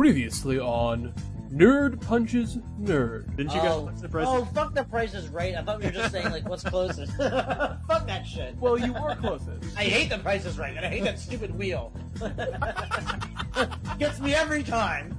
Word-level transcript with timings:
Previously 0.00 0.58
on 0.58 1.12
Nerd 1.52 2.00
Punches 2.00 2.56
Nerd. 2.80 3.36
Didn't 3.36 3.52
you 3.52 3.60
guys 3.60 3.72
oh, 3.72 3.80
watch 3.82 4.00
the 4.00 4.08
price? 4.08 4.26
oh, 4.26 4.46
fuck 4.46 4.72
the 4.72 4.84
price 4.84 5.12
is 5.12 5.28
right. 5.28 5.54
I 5.54 5.60
thought 5.60 5.78
we 5.78 5.84
were 5.84 5.90
just 5.90 6.10
saying 6.10 6.30
like 6.30 6.48
what's 6.48 6.64
closest. 6.64 7.12
fuck 7.18 8.06
that 8.06 8.26
shit. 8.26 8.56
Well, 8.56 8.78
you 8.78 8.94
were 8.94 9.14
closest. 9.16 9.62
I 9.76 9.84
hate 9.84 10.08
the 10.08 10.16
price 10.16 10.46
is 10.46 10.58
right, 10.58 10.74
and 10.74 10.86
I 10.86 10.88
hate 10.88 11.04
that 11.04 11.18
stupid 11.18 11.54
wheel. 11.54 11.92
Gets 13.98 14.20
me 14.20 14.32
every 14.32 14.62
time. 14.62 15.14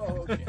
Oh, 0.00 0.26
okay. 0.28 0.44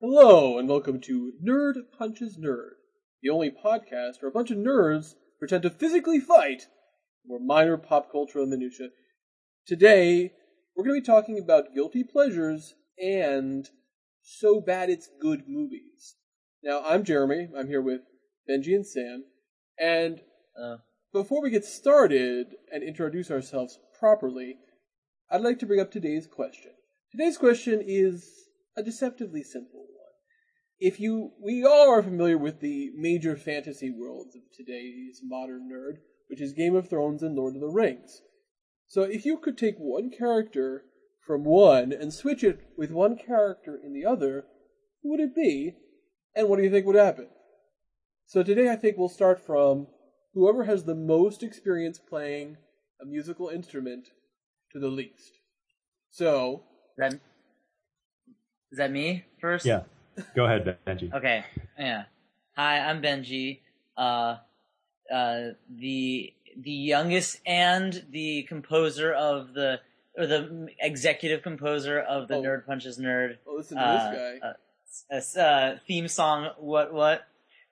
Hello, 0.00 0.58
and 0.58 0.66
welcome 0.66 0.98
to 1.02 1.34
Nerd 1.46 1.74
Punches 1.98 2.38
Nerd, 2.38 2.76
the 3.22 3.28
only 3.28 3.50
podcast 3.50 4.22
where 4.22 4.30
a 4.30 4.32
bunch 4.32 4.50
of 4.50 4.56
nerds 4.56 5.12
pretend 5.38 5.64
to 5.64 5.70
physically 5.70 6.20
fight 6.20 6.68
over 7.30 7.38
minor 7.38 7.76
pop 7.76 8.10
cultural 8.10 8.46
minutiae. 8.46 8.88
Today, 9.66 10.32
we're 10.74 10.84
going 10.84 10.96
to 10.96 11.02
be 11.02 11.06
talking 11.06 11.38
about 11.38 11.74
guilty 11.74 12.02
pleasures 12.02 12.74
and 12.98 13.68
so 14.22 14.58
bad 14.58 14.88
it's 14.88 15.10
good 15.20 15.42
movies. 15.46 16.16
Now, 16.62 16.80
I'm 16.82 17.04
Jeremy. 17.04 17.48
I'm 17.54 17.68
here 17.68 17.82
with 17.82 18.00
Benjy 18.48 18.74
and 18.74 18.86
Sam. 18.86 19.24
And 19.78 20.22
Uh, 20.58 20.78
before 21.12 21.42
we 21.42 21.50
get 21.50 21.64
started 21.66 22.54
and 22.72 22.82
introduce 22.82 23.30
ourselves 23.30 23.78
properly, 23.98 24.56
I'd 25.34 25.40
like 25.40 25.58
to 25.58 25.66
bring 25.66 25.80
up 25.80 25.90
today's 25.90 26.28
question. 26.28 26.70
Today's 27.10 27.36
question 27.36 27.82
is 27.84 28.30
a 28.76 28.84
deceptively 28.84 29.42
simple 29.42 29.80
one. 29.80 30.12
If 30.78 31.00
you, 31.00 31.32
we 31.42 31.64
all 31.64 31.90
are 31.90 32.04
familiar 32.04 32.38
with 32.38 32.60
the 32.60 32.92
major 32.94 33.34
fantasy 33.34 33.90
worlds 33.90 34.36
of 34.36 34.42
today's 34.56 35.22
modern 35.24 35.68
nerd, 35.68 35.96
which 36.28 36.40
is 36.40 36.52
Game 36.52 36.76
of 36.76 36.88
Thrones 36.88 37.20
and 37.20 37.34
Lord 37.34 37.56
of 37.56 37.62
the 37.62 37.66
Rings. 37.66 38.22
So 38.86 39.02
if 39.02 39.24
you 39.24 39.36
could 39.36 39.58
take 39.58 39.74
one 39.76 40.12
character 40.16 40.84
from 41.26 41.42
one 41.42 41.92
and 41.92 42.14
switch 42.14 42.44
it 42.44 42.60
with 42.78 42.92
one 42.92 43.16
character 43.16 43.76
in 43.84 43.92
the 43.92 44.06
other, 44.06 44.44
who 45.02 45.10
would 45.10 45.20
it 45.20 45.34
be? 45.34 45.74
And 46.36 46.48
what 46.48 46.58
do 46.58 46.62
you 46.62 46.70
think 46.70 46.86
would 46.86 46.94
happen? 46.94 47.26
So 48.26 48.44
today 48.44 48.70
I 48.70 48.76
think 48.76 48.96
we'll 48.96 49.08
start 49.08 49.44
from 49.44 49.88
whoever 50.32 50.62
has 50.62 50.84
the 50.84 50.94
most 50.94 51.42
experience 51.42 51.98
playing 51.98 52.58
a 53.02 53.04
musical 53.04 53.48
instrument 53.48 54.10
to 54.74 54.80
the 54.80 54.88
least. 54.88 55.32
So, 56.10 56.62
that, 56.98 57.14
is 58.70 58.78
that 58.78 58.90
me 58.90 59.24
first? 59.40 59.64
Yeah. 59.64 59.82
Go 60.36 60.44
ahead, 60.44 60.76
Benjy. 60.86 61.12
Okay. 61.14 61.44
Yeah. 61.78 62.04
Hi, 62.56 62.78
I'm 62.80 63.00
Benjy. 63.02 63.60
Uh, 63.96 64.36
uh, 65.12 65.40
the 65.70 66.32
the 66.56 66.70
youngest 66.70 67.40
and 67.46 68.04
the 68.10 68.44
composer 68.44 69.12
of 69.12 69.54
the 69.54 69.80
or 70.16 70.26
the 70.26 70.68
executive 70.80 71.42
composer 71.42 71.98
of 71.98 72.28
the 72.28 72.36
Oh. 72.36 72.42
Nerd 72.42 72.64
Punches 72.66 72.98
Nerd 72.98 73.38
Oh, 73.46 73.56
listen 73.56 73.76
to 73.76 73.82
uh, 73.84 74.10
this 74.10 74.18
guy. 74.40 74.48
uh, 74.48 74.52
s- 75.16 75.36
uh, 75.36 75.78
theme 75.86 76.06
song. 76.06 76.50
What 76.58 76.92
what? 76.92 77.26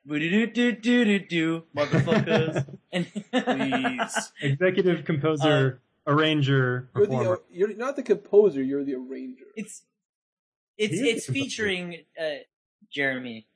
Boo 0.05 0.19
do 0.19 0.29
do 0.49 0.73
do 0.73 1.05
do 1.05 1.19
doo 1.21 1.63
motherfuckers. 1.77 2.67
and 2.93 3.07
Please. 3.33 4.33
Executive 4.43 5.05
composer, 5.05 5.81
arranger, 6.07 6.89
You're 6.97 7.07
the 7.07 7.41
you're 7.51 7.75
not 7.75 7.97
the 7.97 8.03
composer, 8.03 8.63
you're 8.63 8.85
the 8.85 8.95
arranger. 8.95 9.45
it's 9.57 9.83
it's 10.79 10.95
He 10.95 11.11
it's 11.11 11.27
featuring 11.27 11.99
uh, 12.21 12.29
Jeremy. 12.91 13.47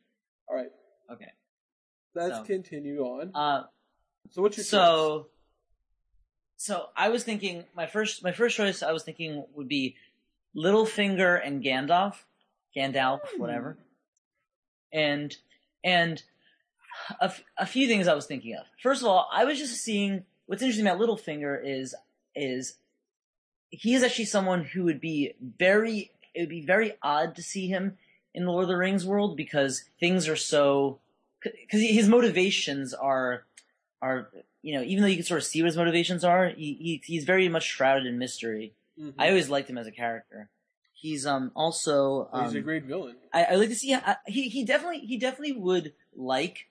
All 0.49 0.57
right, 0.57 0.71
Okay. 1.11 1.33
let's 2.15 2.37
So. 2.39 2.45
continue 2.45 3.01
on. 3.01 3.33
Uh, 3.35 3.65
So 4.31 4.43
what's 4.43 4.57
your 4.57 4.65
choice? 4.65 4.71
so 4.71 5.27
so 6.57 6.87
I 6.97 7.09
was 7.11 7.25
thinking 7.25 7.65
my 7.75 7.87
first 7.87 8.23
my 8.23 8.33
first 8.33 8.57
choice 8.57 8.83
I 8.83 8.93
was 8.93 9.03
thinking 9.03 9.45
would 9.55 9.69
be 9.69 9.97
Littlefinger 10.57 11.41
and 11.45 11.63
Gandalf, 11.63 12.15
Gandalf, 12.77 13.21
Hmm. 13.35 13.41
whatever, 13.41 13.77
and 14.93 15.37
and 15.85 16.23
a, 17.21 17.25
f- 17.25 17.45
a 17.59 17.67
few 17.67 17.87
things 17.89 18.09
I 18.09 18.15
was 18.15 18.25
thinking 18.27 18.55
of. 18.55 18.65
First 18.83 19.03
of 19.03 19.09
all, 19.09 19.29
I 19.31 19.45
was 19.45 19.59
just 19.59 19.77
seeing 19.83 20.25
what's 20.47 20.63
interesting 20.63 20.87
about 20.87 20.99
Littlefinger 20.99 21.61
is 21.63 21.95
is 22.37 22.77
he 23.71 23.95
is 23.95 24.03
actually 24.03 24.27
someone 24.27 24.65
who 24.65 24.85
would 24.85 25.01
be 25.01 25.35
very 25.41 26.13
it 26.35 26.41
would 26.41 26.49
be 26.49 26.65
very 26.65 26.93
odd 27.03 27.35
to 27.37 27.43
see 27.43 27.67
him 27.69 27.97
in 28.35 28.45
the 28.45 28.51
Lord 28.53 28.65
of 28.65 28.69
the 28.69 28.77
Rings 28.77 29.07
world 29.07 29.37
because 29.37 29.85
things 29.99 30.29
are 30.29 30.37
so 30.37 31.01
because 31.43 31.81
his 31.81 32.09
motivations 32.09 32.95
are 32.95 33.45
are 34.03 34.29
you 34.63 34.75
know 34.75 34.83
even 34.83 35.03
though 35.03 35.09
you 35.09 35.17
can 35.17 35.25
sort 35.25 35.41
of 35.41 35.47
see 35.47 35.63
what 35.63 35.67
his 35.67 35.77
motivations 35.77 36.25
are 36.25 36.49
he, 36.49 36.75
he 36.75 37.03
he's 37.05 37.25
very 37.25 37.49
much 37.49 37.65
shrouded 37.65 38.07
in 38.07 38.19
mystery. 38.19 38.75
Mhm. 39.01 39.15
I 39.19 39.29
always 39.29 39.49
liked 39.49 39.69
him 39.69 39.79
as 39.79 39.87
a 39.87 39.93
character. 39.93 40.51
He's 40.93 41.27
um 41.27 41.51
also 41.55 42.29
Well, 42.33 42.45
he's 42.45 42.55
a 42.55 42.59
um, 42.59 42.65
great 42.65 42.85
villain. 42.85 43.17
I, 43.33 43.45
I 43.45 43.55
like 43.57 43.69
to 43.71 43.75
see 43.75 43.95
I, 43.95 44.17
he 44.27 44.49
he 44.49 44.65
definitely 44.65 45.01
he 45.01 45.19
definitely 45.19 45.53
would 45.53 45.95
like 46.15 46.69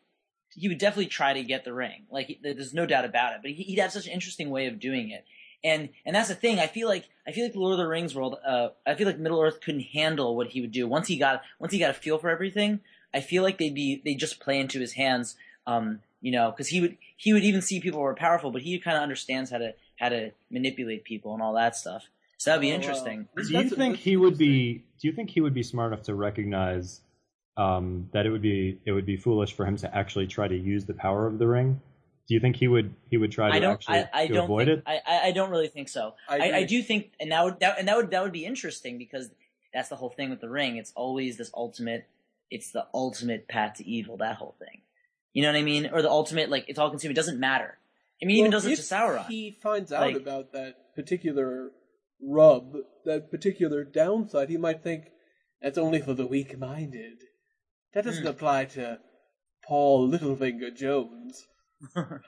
he 0.56 0.68
would 0.68 0.78
definitely 0.78 1.08
try 1.08 1.34
to 1.34 1.44
get 1.44 1.66
the 1.66 1.74
ring 1.74 2.06
like 2.10 2.28
he, 2.28 2.40
there's 2.42 2.74
no 2.74 2.86
doubt 2.86 3.04
about 3.06 3.34
it 3.34 3.40
but 3.42 3.52
he, 3.52 3.64
he'd 3.64 3.80
have 3.80 3.92
such 3.92 4.08
an 4.08 4.14
interesting 4.14 4.50
way 4.50 4.68
of 4.68 4.80
doing 4.80 5.10
it 5.10 5.26
and 5.66 5.90
and 6.06 6.16
that's 6.16 6.30
the 6.30 6.36
thing 6.36 6.60
I 6.60 6.68
feel 6.68 6.88
like 6.88 7.06
I 7.28 7.32
feel 7.34 7.44
like 7.44 7.54
the 7.54 7.60
Lord 7.60 7.74
of 7.74 7.80
the 7.80 7.88
Rings 7.88 8.16
world 8.16 8.38
uh 8.48 8.70
I 8.86 8.96
feel 8.96 9.08
like 9.08 9.20
Middle 9.20 9.42
Earth 9.42 9.60
couldn't 9.60 9.82
handle 10.00 10.38
what 10.38 10.48
he 10.48 10.62
would 10.62 10.72
do 10.72 10.88
once 10.88 11.08
he 11.10 11.18
got 11.18 11.42
once 11.60 11.74
he 11.74 11.80
got 11.80 11.90
a 11.90 11.94
feel 11.94 12.18
for 12.18 12.30
everything 12.30 12.80
I 13.14 13.20
feel 13.20 13.44
like 13.44 13.58
they'd 13.58 13.76
be 13.76 14.02
they 14.06 14.16
just 14.16 14.40
play 14.40 14.60
into 14.60 14.80
his 14.80 14.94
hands 14.94 15.36
um 15.68 16.00
you 16.22 16.32
know 16.32 16.52
because 16.52 16.68
he 16.70 16.80
would 16.82 16.98
he 17.18 17.34
would 17.34 17.44
even 17.44 17.62
see 17.62 17.80
people 17.82 18.00
who 18.00 18.06
are 18.06 18.16
powerful 18.16 18.52
but 18.52 18.62
he 18.62 18.80
kind 18.80 18.96
of 18.96 19.04
understands 19.04 19.50
how 19.52 19.58
to 19.58 19.74
how 19.98 20.10
to 20.10 20.32
manipulate 20.52 21.04
people 21.04 21.34
and 21.34 21.42
all 21.42 21.54
that 21.54 21.76
stuff 21.76 22.04
so 22.38 22.52
that'd 22.52 22.62
be 22.62 22.72
Oh, 22.72 22.76
interesting 22.76 23.28
That's- 23.36 23.48
Do 23.50 23.58
you 23.58 23.64
that's 23.64 23.76
think 23.76 23.98
he 23.98 24.18
would 24.18 24.38
be? 24.38 24.84
Do 25.02 25.08
you 25.08 25.14
think 25.14 25.30
he 25.30 25.42
would 25.42 25.54
be 25.54 25.64
smart 25.64 25.94
enough 25.94 26.06
to 26.06 26.16
recognize 26.16 27.02
um, 27.58 28.10
that 28.12 28.26
it 28.26 28.30
would 28.32 28.42
be 28.42 28.80
it 28.86 28.92
would 28.92 29.06
be 29.06 29.16
foolish 29.18 29.54
for 29.54 29.66
him 29.66 29.78
to 29.78 29.96
actually 29.96 30.28
try 30.28 30.48
to 30.48 30.56
use 30.58 30.84
the 30.86 30.94
power 30.94 31.26
of 31.28 31.40
the 31.40 31.48
ring? 31.48 31.80
Do 32.28 32.34
you 32.34 32.40
think 32.40 32.56
he 32.56 32.68
would 32.68 32.96
he 33.10 33.18
would 33.18 33.32
try 33.32 33.50
to 33.50 33.56
I 33.56 33.60
don't. 33.60 33.74
actually 33.74 33.98
I, 34.00 34.10
I 34.14 34.28
to 34.28 34.34
don't 34.34 34.44
avoid 34.46 34.68
think, 34.68 34.80
it? 34.80 34.84
I, 34.88 35.00
I- 35.06 35.28
I 35.28 35.32
don't 35.32 35.52
really 35.52 35.68
think 35.68 35.90
so. 35.90 36.16
I 36.28 36.38
I, 36.38 36.56
I, 36.58 36.64
do 36.64 36.82
think, 36.82 37.12
and 37.20 37.32
that 37.32 37.44
would 37.44 37.60
that, 37.60 37.78
and 37.80 37.88
that 37.88 37.96
would 37.98 38.10
that 38.12 38.24
would 38.24 38.32
be 38.32 38.46
interesting 38.46 38.98
because 38.98 39.30
that's 39.74 39.90
the 39.90 39.96
whole 39.96 40.10
thing 40.10 40.30
with 40.32 40.42
the 40.42 40.50
ring. 40.50 40.78
It's 40.78 40.92
always 40.96 41.38
this 41.38 41.52
ultimate. 41.54 42.08
It's 42.50 42.72
the 42.72 42.86
ultimate 42.94 43.48
path 43.48 43.76
to 43.76 43.88
evil. 43.88 44.18
That 44.18 44.38
whole 44.38 44.56
thing. 44.60 44.82
You 45.34 45.44
know 45.44 45.50
what 45.52 45.58
I 45.58 45.64
mean? 45.64 45.90
Or 45.92 46.02
the 46.02 46.10
ultimate 46.10 46.50
like 46.50 46.66
it's 46.68 46.80
all 46.80 46.90
consuming. 46.90 47.14
It 47.14 47.16
doesn't 47.16 47.40
matter. 47.40 47.78
I 48.22 48.26
mean, 48.26 48.36
he 48.36 48.40
even 48.40 48.52
does 48.52 48.66
it 48.66 48.76
to 48.78 48.82
Sauron. 48.82 49.26
He 49.28 49.52
finds 49.52 49.92
out 49.92 50.02
Like- 50.08 50.16
about 50.16 50.52
that 50.54 50.96
particular 50.96 51.72
rub, 52.22 52.74
that 53.04 53.30
particular 53.30 53.84
downside. 53.84 54.50
He 54.50 54.58
might 54.58 54.82
think 54.82 55.10
that's 55.62 55.78
only 55.78 56.00
for 56.02 56.14
the 56.14 56.26
weak-minded. 56.26 57.18
That 57.94 58.06
doesn't 58.06 58.24
Hmm. 58.24 58.30
apply 58.30 58.66
to 58.66 59.00
Paul 59.68 60.10
Littlefinger 60.10 60.74
Jones, 60.76 61.46
or 61.96 62.22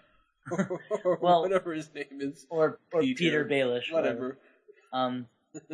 Well- 1.21 1.41
whatever 1.41 1.73
his 1.73 1.93
name 1.93 2.19
is. 2.21 2.45
or 2.49 2.79
or 2.93 3.01
Peter, 3.01 3.15
Peter, 3.17 3.45
Baelish. 3.45 3.91
Whatever. 3.91 4.37
Um. 4.93 5.27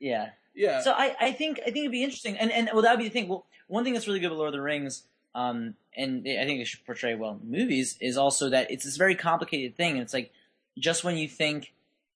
Yeah. 0.00 0.30
Yeah. 0.54 0.82
So 0.82 0.92
I, 0.92 1.16
I 1.20 1.32
think 1.32 1.58
I 1.60 1.64
think 1.70 1.78
it'd 1.78 1.90
be 1.90 2.04
interesting, 2.04 2.36
and 2.36 2.52
and 2.52 2.70
well 2.72 2.82
that 2.82 2.92
would 2.92 3.02
be 3.02 3.08
the 3.08 3.12
thing. 3.12 3.26
Well, 3.28 3.46
one 3.66 3.82
thing 3.82 3.94
that's 3.94 4.06
really 4.06 4.20
good 4.20 4.30
with 4.30 4.38
Lord 4.38 4.48
of 4.48 4.52
the 4.52 4.62
Rings, 4.62 5.02
um, 5.34 5.74
and 5.96 6.20
I 6.20 6.44
think 6.44 6.60
it 6.60 6.66
should 6.68 6.86
portray 6.86 7.16
well 7.16 7.40
in 7.42 7.50
movies 7.50 7.96
is 8.00 8.16
also 8.16 8.48
that 8.50 8.70
it's 8.70 8.84
this 8.84 8.96
very 8.96 9.16
complicated 9.16 9.76
thing, 9.76 9.92
and 9.94 10.02
it's 10.02 10.14
like 10.14 10.30
just 10.78 11.02
when 11.02 11.16
you 11.16 11.26
think, 11.28 11.72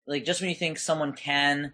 like 0.05 0.25
just 0.25 0.41
when 0.41 0.49
you 0.51 0.55
think 0.55 0.77
someone 0.77 1.13
can 1.13 1.73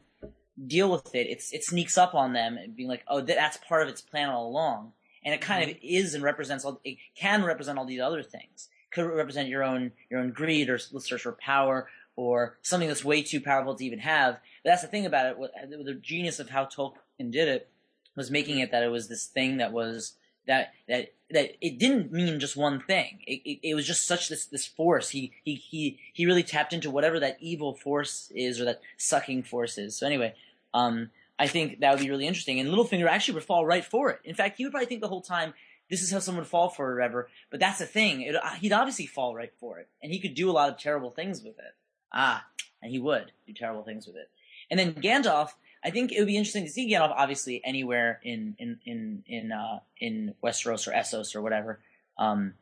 deal 0.66 0.90
with 0.90 1.14
it, 1.14 1.28
it's 1.28 1.52
it 1.52 1.66
sneaks 1.66 1.98
up 1.98 2.16
on 2.16 2.32
them 2.32 2.58
and 2.58 2.74
being 2.74 2.88
like, 2.88 3.04
oh, 3.10 3.20
that's 3.20 3.58
part 3.58 3.84
of 3.84 3.90
its 3.90 4.00
plan 4.02 4.30
all 4.30 4.48
along, 4.48 4.94
and 5.26 5.34
it 5.34 5.42
kind 5.42 5.70
of 5.70 5.76
is 5.82 6.14
and 6.14 6.24
represents 6.24 6.64
all. 6.64 6.80
It 6.86 6.98
can 7.18 7.44
represent 7.44 7.78
all 7.78 7.86
these 7.86 8.00
other 8.02 8.24
things. 8.24 8.70
Could 8.92 9.06
represent 9.06 9.50
your 9.50 9.64
own 9.64 9.92
your 10.10 10.20
own 10.20 10.32
greed 10.32 10.70
or 10.70 10.78
search 10.78 11.22
for 11.22 11.34
power 11.34 11.90
or 12.16 12.58
something 12.62 12.88
that's 12.88 13.06
way 13.06 13.22
too 13.22 13.40
powerful 13.40 13.76
to 13.76 13.86
even 13.86 14.00
have. 14.00 14.40
But 14.64 14.72
that's 14.72 14.82
the 14.82 14.88
thing 14.88 15.06
about 15.06 15.28
it. 15.28 15.38
What, 15.38 15.52
the 15.70 15.94
genius 15.94 16.40
of 16.40 16.50
how 16.50 16.66
Tolkien 16.66 17.32
did 17.32 17.48
it 17.48 17.70
was 18.16 18.32
making 18.32 18.60
it 18.60 18.72
that 18.72 18.84
it 18.84 18.92
was 18.92 19.08
this 19.08 19.26
thing 19.26 19.58
that 19.58 19.72
was 19.72 20.14
that 20.48 20.74
that 20.88 21.14
that 21.30 21.52
it 21.62 21.78
didn't 21.78 22.12
mean 22.12 22.40
just 22.40 22.58
one 22.58 22.82
thing. 22.82 23.20
It, 23.28 23.42
it, 23.46 23.70
it 23.70 23.76
was 23.76 23.86
just 23.86 24.08
such 24.08 24.30
this 24.30 24.46
this 24.46 24.66
force. 24.66 25.10
He 25.10 25.32
he 25.44 25.56
he 25.56 26.00
he 26.14 26.26
really 26.26 26.44
tapped 26.44 26.74
into 26.74 26.90
whatever 26.90 27.20
that 27.20 27.38
evil 27.40 27.76
force 27.76 28.32
is 28.36 28.60
or 28.60 28.66
that 28.66 28.82
sucking 28.98 29.44
force 29.44 29.78
is. 29.78 29.96
So 29.96 30.08
anyway, 30.08 30.34
um, 30.74 31.12
I 31.38 31.48
think 31.48 31.80
that 31.80 31.92
would 31.92 32.02
be 32.02 32.10
really 32.10 32.28
interesting. 32.28 32.60
And 32.60 32.70
Littlefinger 32.70 33.08
actually 33.08 33.36
would 33.36 33.44
fall 33.44 33.66
right 33.66 33.86
for 33.86 34.10
it. 34.10 34.20
In 34.24 34.36
fact, 34.36 34.58
he 34.58 34.66
would 34.66 34.72
probably 34.72 34.88
think 34.88 35.02
the 35.02 35.08
whole 35.08 35.22
time 35.22 35.54
this 35.90 36.02
is 36.02 36.12
how 36.12 36.20
someone 36.20 36.42
would 36.44 36.50
fall 36.50 36.70
for 36.70 36.90
it 36.90 36.94
or 36.94 36.96
whatever. 36.96 37.30
But 37.50 37.60
that's 37.60 37.80
the 37.80 37.86
thing. 37.86 38.22
It, 38.22 38.36
he'd 38.60 38.74
obviously 38.74 39.06
fall 39.06 39.36
right 39.36 39.54
for 39.60 39.80
it, 39.80 39.88
and 40.02 40.12
he 40.12 40.20
could 40.20 40.36
do 40.36 40.50
a 40.50 40.54
lot 40.54 40.70
of 40.70 40.78
terrible 40.80 41.12
things 41.12 41.42
with 41.44 41.58
it. 41.60 41.76
Ah, 42.14 42.46
and 42.82 42.92
he 42.92 43.00
would 43.00 43.32
do 43.46 43.54
terrible 43.54 43.84
things 43.84 44.08
with 44.08 44.16
it. 44.16 44.30
And 44.70 44.80
then 44.80 44.94
Gandalf, 44.96 45.52
I 45.84 45.90
think 45.92 46.12
it 46.12 46.20
would 46.20 46.28
be 46.28 46.38
interesting 46.38 46.66
to 46.66 46.70
see 46.70 46.92
Gandalf 46.92 47.14
obviously 47.16 47.62
anywhere 47.64 48.20
in 48.24 48.56
in 48.60 48.80
in 48.86 49.24
in 49.28 49.52
uh, 49.52 49.80
in 50.00 50.36
Westeros 50.44 50.88
or 50.88 50.92
Essos 50.92 51.36
or 51.36 51.42
whatever. 51.42 51.80
Um, 52.18 52.54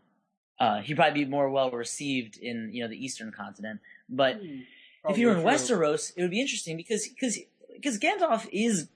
uh, 0.59 0.81
he'd 0.81 0.95
probably 0.95 1.25
be 1.25 1.29
more 1.29 1.49
well 1.49 1.71
received 1.71 2.37
in 2.37 2.69
you 2.73 2.83
know 2.83 2.89
the 2.89 3.03
Eastern 3.03 3.31
continent. 3.31 3.79
But 4.09 4.37
Hmm, 4.37 4.59
if 5.09 5.17
you 5.17 5.27
were 5.27 5.33
in 5.33 5.41
true. 5.41 5.51
Westeros, 5.51 6.13
it 6.15 6.21
would 6.21 6.31
be 6.31 6.41
interesting 6.41 6.77
because 6.77 7.07
because 7.07 7.39
because 7.73 7.99
Gandalf 7.99 8.47
is 8.51 8.87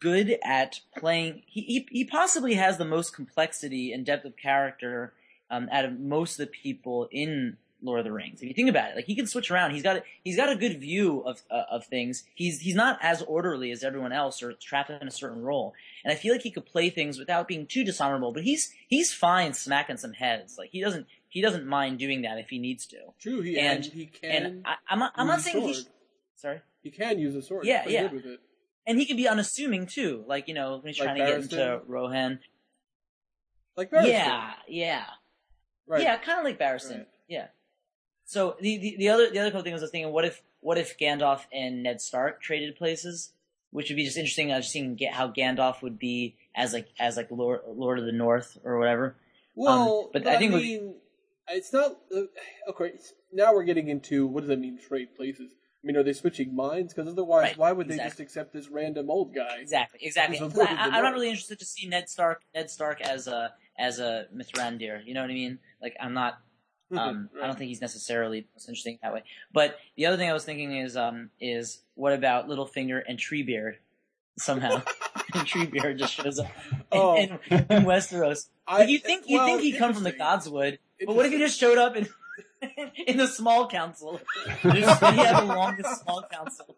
good 0.00 0.38
at 0.42 0.80
playing. 0.96 1.42
He, 1.46 1.62
he 1.62 1.88
he 1.90 2.04
possibly 2.04 2.54
has 2.54 2.78
the 2.78 2.84
most 2.84 3.14
complexity 3.14 3.92
and 3.92 4.04
depth 4.04 4.24
of 4.24 4.36
character 4.36 5.12
um, 5.50 5.68
out 5.72 5.84
of 5.84 5.98
most 5.98 6.38
of 6.38 6.46
the 6.46 6.52
people 6.52 7.08
in 7.10 7.56
Lord 7.82 8.00
of 8.00 8.04
the 8.04 8.12
Rings. 8.12 8.40
If 8.40 8.48
you 8.48 8.54
think 8.54 8.70
about 8.70 8.90
it, 8.90 8.96
like 8.96 9.04
he 9.04 9.14
can 9.14 9.26
switch 9.26 9.50
around. 9.50 9.72
He's 9.72 9.82
got 9.82 9.96
a, 9.96 10.02
he's 10.24 10.36
got 10.36 10.50
a 10.50 10.56
good 10.56 10.80
view 10.80 11.20
of 11.20 11.42
uh, 11.50 11.64
of 11.70 11.84
things. 11.86 12.24
He's 12.34 12.60
he's 12.60 12.74
not 12.74 12.98
as 13.02 13.22
orderly 13.22 13.70
as 13.70 13.84
everyone 13.84 14.12
else 14.12 14.42
or 14.42 14.52
trapped 14.54 14.90
in 14.90 15.06
a 15.06 15.10
certain 15.10 15.42
role. 15.42 15.74
And 16.04 16.12
I 16.12 16.16
feel 16.16 16.32
like 16.32 16.42
he 16.42 16.50
could 16.50 16.66
play 16.66 16.90
things 16.90 17.18
without 17.18 17.48
being 17.48 17.66
too 17.66 17.84
dishonorable. 17.84 18.32
But 18.32 18.44
he's 18.44 18.72
he's 18.88 19.12
fine 19.12 19.52
smacking 19.54 19.98
some 19.98 20.14
heads. 20.14 20.56
Like 20.58 20.70
he 20.72 20.80
doesn't 20.80 21.06
he 21.28 21.42
doesn't 21.42 21.66
mind 21.66 21.98
doing 21.98 22.22
that 22.22 22.38
if 22.38 22.48
he 22.48 22.58
needs 22.58 22.86
to. 22.86 22.96
True, 23.20 23.42
he 23.42 23.58
and- 23.58 23.84
and, 23.84 23.92
he 23.92 24.06
can. 24.06 24.30
And 24.30 24.66
I, 24.66 24.76
I'm 24.88 24.98
not, 24.98 25.12
I'm 25.16 25.26
not 25.26 25.42
saying 25.42 25.66
he's 25.66 25.76
sword. 25.82 25.88
sorry. 26.36 26.60
He 26.82 26.90
can 26.90 27.18
use 27.18 27.34
a 27.34 27.42
sword. 27.42 27.66
Yeah, 27.66 27.86
yeah. 27.88 28.08
Good 28.86 28.92
with 28.92 28.98
it. 28.98 28.98
And 28.98 28.98
he 29.00 29.06
can 29.06 29.16
be 29.16 29.28
unassuming 29.28 29.86
too, 29.86 30.24
like 30.26 30.48
you 30.48 30.54
know 30.54 30.76
when 30.78 30.86
he's 30.92 30.98
Like 31.00 31.08
trying 31.16 31.18
to 31.18 31.32
get 31.32 31.40
into 31.42 31.80
Rohan. 31.86 32.40
Like 33.76 33.90
Barristan. 33.90 34.06
Yeah, 34.08 34.52
yeah, 34.68 35.04
Right. 35.86 36.02
yeah, 36.02 36.16
kind 36.16 36.38
of 36.38 36.44
like 36.44 36.58
Barristan. 36.58 36.98
Right. 36.98 37.08
Yeah. 37.28 37.46
So 38.24 38.56
the, 38.60 38.78
the 38.78 38.96
the 38.98 39.08
other 39.08 39.30
the 39.30 39.38
other 39.38 39.50
cool 39.50 39.62
thing 39.62 39.72
was 39.72 39.82
I 39.82 39.84
was 39.84 39.90
thinking, 39.90 40.12
what 40.12 40.24
if 40.24 40.42
what 40.60 40.78
if 40.78 40.98
Gandalf 40.98 41.42
and 41.52 41.82
Ned 41.82 42.00
Stark 42.00 42.40
traded 42.42 42.74
places, 42.76 43.32
which 43.70 43.88
would 43.90 43.96
be 43.96 44.04
just 44.04 44.16
interesting. 44.16 44.50
I 44.52 44.56
was 44.56 44.64
just 44.64 44.72
seeing 44.72 44.98
how 45.12 45.30
Gandalf 45.30 45.82
would 45.82 45.98
be 45.98 46.36
as 46.54 46.72
like 46.72 46.88
as 46.98 47.16
like 47.16 47.30
Lord 47.30 47.60
Lord 47.68 47.98
of 47.98 48.06
the 48.06 48.12
North 48.12 48.56
or 48.64 48.78
whatever. 48.78 49.16
Well, 49.54 50.00
Um, 50.04 50.10
but 50.12 50.24
but, 50.24 50.32
I 50.32 50.36
I, 50.36 50.38
think 50.38 50.54
we- 50.54 50.94
it's 51.48 51.72
not. 51.72 51.96
Uh, 52.14 52.22
okay, 52.70 52.94
now 53.32 53.52
we're 53.54 53.62
getting 53.64 53.88
into 53.88 54.26
what 54.26 54.40
does 54.40 54.48
that 54.48 54.58
mean? 54.58 54.78
Trade 54.88 55.14
places. 55.16 55.52
I 55.86 55.92
mean, 55.92 55.96
are 55.98 56.02
they 56.02 56.12
switching 56.14 56.52
minds? 56.56 56.92
Because 56.92 57.08
otherwise, 57.08 57.42
Right, 57.44 57.58
why 57.58 57.70
would 57.70 57.86
they 57.86 57.96
just 57.96 58.18
accept 58.18 58.52
this 58.52 58.68
random 58.68 59.08
old 59.08 59.32
guy? 59.32 59.58
Exactly, 59.60 60.00
exactly. 60.02 60.36
He's 60.38 60.42
a 60.42 60.48
'Cause 60.48 60.56
Lord 60.56 60.70
of 60.70 60.76
the 60.76 60.82
I, 60.82 60.86
I'm 60.86 61.02
not 61.04 61.12
really 61.12 61.28
interested 61.28 61.60
to 61.60 61.64
see 61.64 61.86
Ned 61.86 62.08
Stark 62.08 62.42
Ned 62.56 62.68
Stark 62.70 63.00
as 63.02 63.28
a 63.28 63.54
as 63.78 64.00
a 64.00 64.26
Mithrandir. 64.34 65.06
You 65.06 65.14
know 65.14 65.20
what 65.20 65.30
I 65.30 65.34
mean? 65.34 65.60
Like 65.80 65.96
I'm 66.00 66.12
not 66.12 66.38
Um, 66.90 67.30
I 67.40 67.46
don't 67.46 67.56
think 67.58 67.68
he's 67.68 67.80
necessarily 67.80 68.46
most 68.54 68.68
interesting 68.68 68.98
that 69.02 69.12
way. 69.14 69.22
But 69.52 69.78
the 69.96 70.06
other 70.06 70.16
thing 70.16 70.28
I 70.28 70.32
was 70.32 70.44
thinking 70.44 70.76
is, 70.76 70.96
um, 70.96 71.30
is 71.40 71.82
what 71.94 72.12
about 72.12 72.48
Littlefinger 72.48 73.02
and 73.08 73.16
Treebeard 73.18 73.76
somehow? 74.38 74.82
and 75.34 75.46
Treebeard 75.46 75.98
just 75.98 76.14
shows 76.14 76.38
up 76.38 76.46
in, 76.70 76.82
Oh. 76.92 77.16
in, 77.16 77.30
in 77.50 77.84
Westeros. 77.84 78.48
I, 78.68 78.78
Like, 78.80 78.88
you 78.88 78.98
think 78.98 79.24
you 79.28 79.38
well, 79.38 79.46
think 79.46 79.62
he'd 79.62 79.78
come 79.78 79.94
from 79.94 80.02
the. 80.04 80.12
Godswood, 80.12 80.78
but 81.04 81.14
what 81.16 81.26
if 81.26 81.32
he 81.32 81.38
just 81.38 81.58
showed 81.58 81.78
up 81.78 81.96
in 81.96 82.06
in 83.06 83.16
the 83.16 83.26
small 83.26 83.68
council? 83.68 84.20
he 84.62 84.68
had 84.80 85.40
the 85.40 85.44
longest 85.54 86.02
small 86.02 86.22
council. 86.32 86.76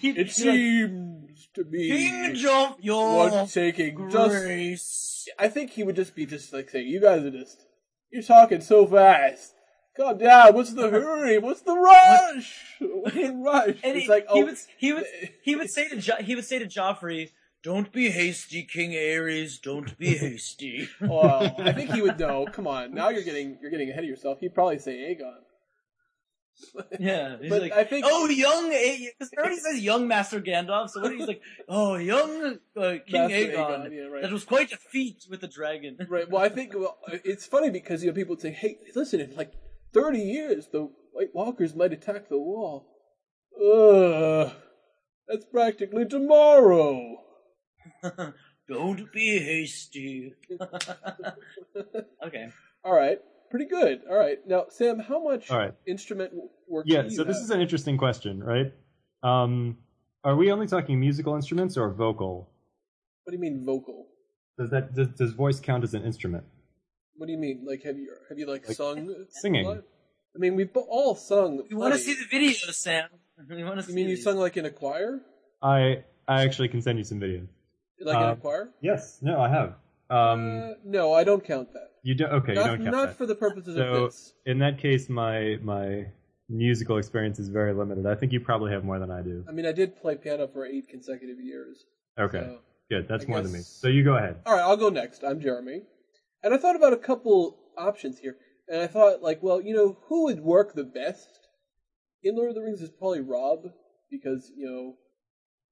He'd 0.00 0.14
be 0.14 0.20
It 0.20 0.26
like, 0.26 0.30
seems 0.30 1.48
to 1.54 1.64
me 1.64 1.88
King 1.88 2.46
of 2.46 2.76
your 2.80 3.16
what's 3.30 3.52
taking 3.54 4.08
just. 4.10 4.28
grace. 4.44 5.28
I 5.38 5.48
think 5.48 5.70
he 5.72 5.82
would 5.82 5.96
just 5.96 6.14
be 6.14 6.24
just 6.26 6.52
like 6.52 6.70
saying, 6.70 6.86
"You 6.86 7.00
guys 7.00 7.24
are 7.24 7.30
just 7.30 7.66
you're 8.10 8.22
talking 8.22 8.60
so 8.60 8.86
fast. 8.86 9.54
Calm 9.96 10.18
down. 10.18 10.54
What's 10.54 10.72
the 10.72 10.88
hurry? 10.88 11.38
What's 11.38 11.62
the 11.62 11.74
rush? 11.76 12.76
What's 12.80 13.16
the 13.16 13.32
rush?" 13.32 13.76
And 13.82 13.96
it's 13.96 14.02
he, 14.04 14.08
like, 14.08 14.26
he 14.30 14.40
oh, 14.42 14.44
would 14.44 14.56
he 14.78 14.92
would 14.92 15.04
he 15.42 15.56
would 15.56 15.70
say 15.70 15.88
to 15.88 15.96
jo- 15.96 16.20
he 16.20 16.34
would 16.36 16.44
say 16.44 16.58
to 16.60 16.66
Joffrey, 16.66 17.30
"Don't 17.66 17.90
be 17.92 18.10
hasty, 18.10 18.62
King 18.62 18.92
Ares. 18.94 19.58
Don't 19.58 19.98
be 19.98 20.16
hasty." 20.26 20.88
well, 21.00 21.52
I 21.58 21.72
think 21.72 21.90
he 21.92 22.00
would 22.02 22.18
know. 22.20 22.46
Come 22.52 22.66
on, 22.68 22.94
now 22.94 23.08
you're 23.08 23.24
getting 23.30 23.58
you're 23.60 23.72
getting 23.72 23.90
ahead 23.90 24.04
of 24.04 24.08
yourself. 24.08 24.38
He'd 24.40 24.54
probably 24.54 24.78
say 24.78 24.94
Aegon. 25.10 25.40
yeah, 27.00 27.36
he's 27.40 27.50
But 27.50 27.62
like, 27.62 27.72
I 27.72 27.82
think- 27.84 28.06
"Oh, 28.08 28.26
young," 28.28 28.68
because 28.70 29.30
he 29.30 29.36
already 29.36 29.56
says 29.56 29.80
young 29.80 30.06
Master 30.06 30.40
Gandalf. 30.40 30.90
So 30.90 31.00
what 31.02 31.12
he's 31.12 31.26
like, 31.26 31.42
"Oh, 31.68 31.96
young 31.96 32.58
uh, 32.76 32.94
King 33.06 33.20
Master 33.28 33.36
Aegon." 33.36 33.92
yeah, 33.92 34.02
right. 34.04 34.22
That 34.22 34.32
was 34.32 34.44
quite 34.44 34.70
a 34.72 34.76
feat 34.76 35.26
with 35.28 35.40
the 35.40 35.48
dragon. 35.48 35.96
Right. 36.08 36.30
Well, 36.30 36.42
I 36.42 36.48
think 36.48 36.72
well, 36.74 36.98
it's 37.24 37.46
funny 37.46 37.70
because 37.70 38.02
you 38.04 38.10
know 38.10 38.14
people 38.14 38.38
say, 38.38 38.52
"Hey, 38.52 38.78
listen, 38.94 39.20
in 39.20 39.34
like 39.36 39.52
30 39.92 40.20
years, 40.20 40.68
the 40.68 40.88
White 41.12 41.34
Walkers 41.34 41.74
might 41.74 41.92
attack 41.92 42.28
the 42.28 42.38
wall." 42.38 42.86
Ugh, 43.60 44.52
that's 45.26 45.44
practically 45.46 46.04
tomorrow. 46.06 47.22
Don't 48.68 49.12
be 49.12 49.38
hasty. 49.38 50.34
okay. 52.26 52.48
All 52.84 52.92
right, 52.92 53.18
pretty 53.50 53.66
good. 53.66 54.02
All 54.10 54.16
right, 54.16 54.38
now 54.46 54.66
Sam, 54.70 54.98
how 54.98 55.22
much 55.22 55.50
All 55.50 55.58
right. 55.58 55.74
instrument 55.86 56.32
work? 56.68 56.84
Yeah, 56.88 57.02
do 57.02 57.08
you 57.08 57.16
so 57.16 57.24
this 57.24 57.36
have? 57.36 57.44
is 57.44 57.50
an 57.50 57.60
interesting 57.60 57.96
question, 57.96 58.42
right? 58.42 58.72
Um, 59.22 59.78
are 60.24 60.34
we 60.36 60.50
only 60.50 60.66
talking 60.66 60.98
musical 60.98 61.36
instruments 61.36 61.76
or 61.76 61.92
vocal? 61.92 62.50
What 63.24 63.30
do 63.30 63.36
you 63.36 63.40
mean 63.42 63.64
vocal? 63.64 64.06
Does 64.58 64.70
that 64.70 64.94
does, 64.94 65.08
does 65.08 65.32
voice 65.32 65.60
count 65.60 65.84
as 65.84 65.94
an 65.94 66.04
instrument? 66.04 66.44
What 67.16 67.26
do 67.26 67.32
you 67.32 67.38
mean? 67.38 67.64
Like, 67.66 67.82
have 67.84 67.96
you 67.96 68.12
have 68.28 68.38
you 68.38 68.46
like, 68.46 68.66
Like 68.66 68.76
sung 68.76 69.14
singing. 69.30 69.66
I 69.66 70.38
mean, 70.38 70.54
we've 70.54 70.70
all 70.76 71.14
sung. 71.14 71.62
We 71.70 71.76
want 71.76 71.94
to 71.94 71.98
see 71.98 72.14
the 72.14 72.26
video, 72.30 72.52
Sam. 72.72 73.08
We 73.50 73.64
want 73.64 73.76
to 73.76 73.82
see. 73.82 73.92
You 73.92 73.96
mean 73.96 74.08
you 74.08 74.16
these. 74.16 74.24
sung 74.24 74.38
like 74.38 74.56
in 74.56 74.64
a 74.64 74.70
choir? 74.70 75.20
I 75.62 76.04
I 76.26 76.42
actually 76.44 76.68
can 76.68 76.80
send 76.82 76.98
you 76.98 77.04
some 77.04 77.20
videos. 77.20 77.48
Like 78.00 78.16
in 78.16 78.22
Uh, 78.22 78.32
a 78.32 78.36
choir? 78.36 78.70
Yes, 78.80 79.18
no, 79.22 79.40
I 79.40 79.48
have. 79.48 79.74
Um, 80.10 80.58
uh, 80.62 80.72
no, 80.84 81.12
I 81.12 81.24
don't 81.24 81.44
count 81.44 81.72
that. 81.72 81.88
you 82.02 82.14
don't. 82.14 82.30
Okay, 82.32 82.52
you 82.52 82.62
don't 82.62 82.78
count 82.78 82.90
not 82.92 83.06
that. 83.08 83.16
for 83.16 83.26
the 83.26 83.34
purposes 83.34 83.74
So 83.76 83.82
of 84.04 84.10
this. 84.12 84.34
in 84.44 84.58
that 84.58 84.78
case, 84.78 85.08
my 85.08 85.56
my 85.62 86.06
musical 86.48 86.98
experience 86.98 87.38
is 87.38 87.48
very 87.48 87.74
limited. 87.74 88.06
I 88.06 88.14
think 88.14 88.32
you 88.32 88.40
probably 88.40 88.70
have 88.72 88.84
more 88.84 88.98
than 89.00 89.10
I 89.10 89.22
do. 89.22 89.44
I 89.48 89.52
mean, 89.52 89.66
I 89.66 89.72
did 89.72 89.96
play 89.96 90.14
piano 90.16 90.46
for 90.46 90.64
eight 90.64 90.88
consecutive 90.88 91.40
years. 91.40 91.84
Okay, 92.18 92.40
so- 92.40 92.60
good. 92.90 93.08
That's 93.08 93.24
I 93.24 93.28
more 93.28 93.40
than 93.40 93.52
me. 93.52 93.60
So 93.60 93.88
you 93.88 94.04
go 94.04 94.16
ahead. 94.16 94.36
All 94.46 94.52
right, 94.54 94.62
I'll 94.62 94.76
go 94.76 94.88
next. 94.90 95.24
I'm 95.24 95.40
Jeremy, 95.40 95.82
and 96.44 96.54
I 96.54 96.58
thought 96.58 96.76
about 96.76 96.92
a 96.92 96.98
couple 96.98 97.58
options 97.76 98.18
here, 98.20 98.36
and 98.68 98.80
I 98.80 98.86
thought 98.86 99.22
like, 99.22 99.42
well, 99.42 99.60
you 99.60 99.74
know, 99.74 99.96
who 100.08 100.24
would 100.24 100.40
work 100.40 100.74
the 100.74 100.84
best 100.84 101.28
in 102.22 102.36
Lord 102.36 102.50
of 102.50 102.54
the 102.54 102.62
Rings 102.62 102.80
is 102.82 102.90
probably 102.90 103.20
Robb 103.20 103.72
because 104.10 104.52
you 104.56 104.66
know 104.70 104.94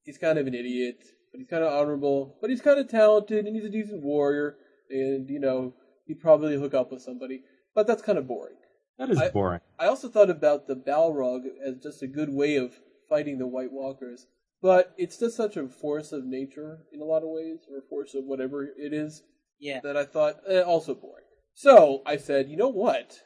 he's 0.03 0.19
kind 0.19 0.39
of 0.39 0.49
an 0.49 0.55
idiot, 0.55 1.05
but 1.35 1.41
he's 1.41 1.49
kind 1.49 1.65
of 1.65 1.73
honorable, 1.73 2.37
but 2.41 2.49
he's 2.49 2.61
kind 2.61 2.79
of 2.79 2.89
talented 2.89 3.45
and 3.45 3.57
he's 3.57 3.65
a 3.65 3.69
decent 3.69 4.05
warrior, 4.05 4.57
and 4.89 5.29
you 5.29 5.41
know 5.41 5.75
he'd 6.07 6.21
probably 6.21 6.57
hook 6.57 6.75
up 6.75 6.93
with 6.93 7.03
somebody, 7.03 7.43
but 7.75 7.89
that's 7.89 8.03
kind 8.03 8.19
of 8.19 8.29
boring. 8.29 8.55
That 8.99 9.11
is 9.11 9.19
I- 9.19 9.31
boring. 9.31 9.61
I 9.81 9.87
also 9.87 10.09
thought 10.09 10.31
about 10.31 10.69
the 10.69 10.77
Balrog 10.77 11.41
as 11.67 11.83
just 11.83 12.05
a 12.05 12.07
good 12.07 12.33
way 12.33 12.55
of 12.55 12.79
fighting 13.09 13.39
the 13.39 13.49
White 13.49 13.73
Walkers, 13.73 14.29
but 14.63 14.95
it's 14.97 15.19
just 15.19 15.37
such 15.37 15.57
a 15.57 15.67
force 15.69 16.13
of 16.13 16.25
nature 16.25 16.79
in 16.93 17.01
a 17.01 17.05
lot 17.05 17.25
of 17.25 17.31
ways, 17.31 17.67
or 17.69 17.79
a 17.79 17.89
force 17.91 18.15
of 18.15 18.23
whatever 18.27 18.63
it 18.63 18.93
is, 18.93 19.25
Yeah. 19.59 19.81
that 19.83 19.97
I 19.97 20.05
thought 20.05 20.37
eh, 20.47 20.61
also 20.61 20.95
boring. 20.95 21.25
So 21.55 22.03
I 22.07 22.17
said, 22.17 22.49
you 22.49 22.57
know 22.57 22.69
what? 22.69 23.23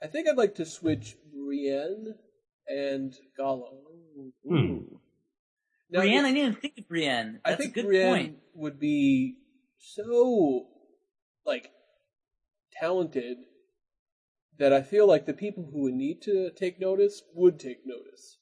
I 0.00 0.06
think 0.06 0.28
I'd 0.28 0.36
like 0.36 0.54
to 0.56 0.64
switch 0.64 1.16
Brienne 1.32 2.14
and 2.68 3.12
Gollum. 3.38 3.80
Hmm. 4.48 4.78
Now, 5.92 6.00
Brienne, 6.00 6.24
it- 6.24 6.28
I 6.28 6.32
didn't 6.32 6.38
even 6.38 6.54
think 6.60 6.78
of 6.78 6.88
Brienne. 6.88 7.40
I 7.44 7.54
think 7.54 7.70
a 7.72 7.74
good 7.74 7.86
Brienne 7.86 8.08
point. 8.16 8.36
would 8.54 8.80
be 8.80 9.36
so 9.78 10.66
like 11.44 11.70
talented 12.72 13.38
that 14.58 14.72
I 14.72 14.82
feel 14.82 15.06
like 15.06 15.26
the 15.26 15.32
people 15.34 15.68
who 15.72 15.82
would 15.82 15.94
need 15.94 16.22
to 16.22 16.50
take 16.50 16.80
notice 16.80 17.22
would 17.34 17.58
take 17.58 17.86
notice, 17.86 18.38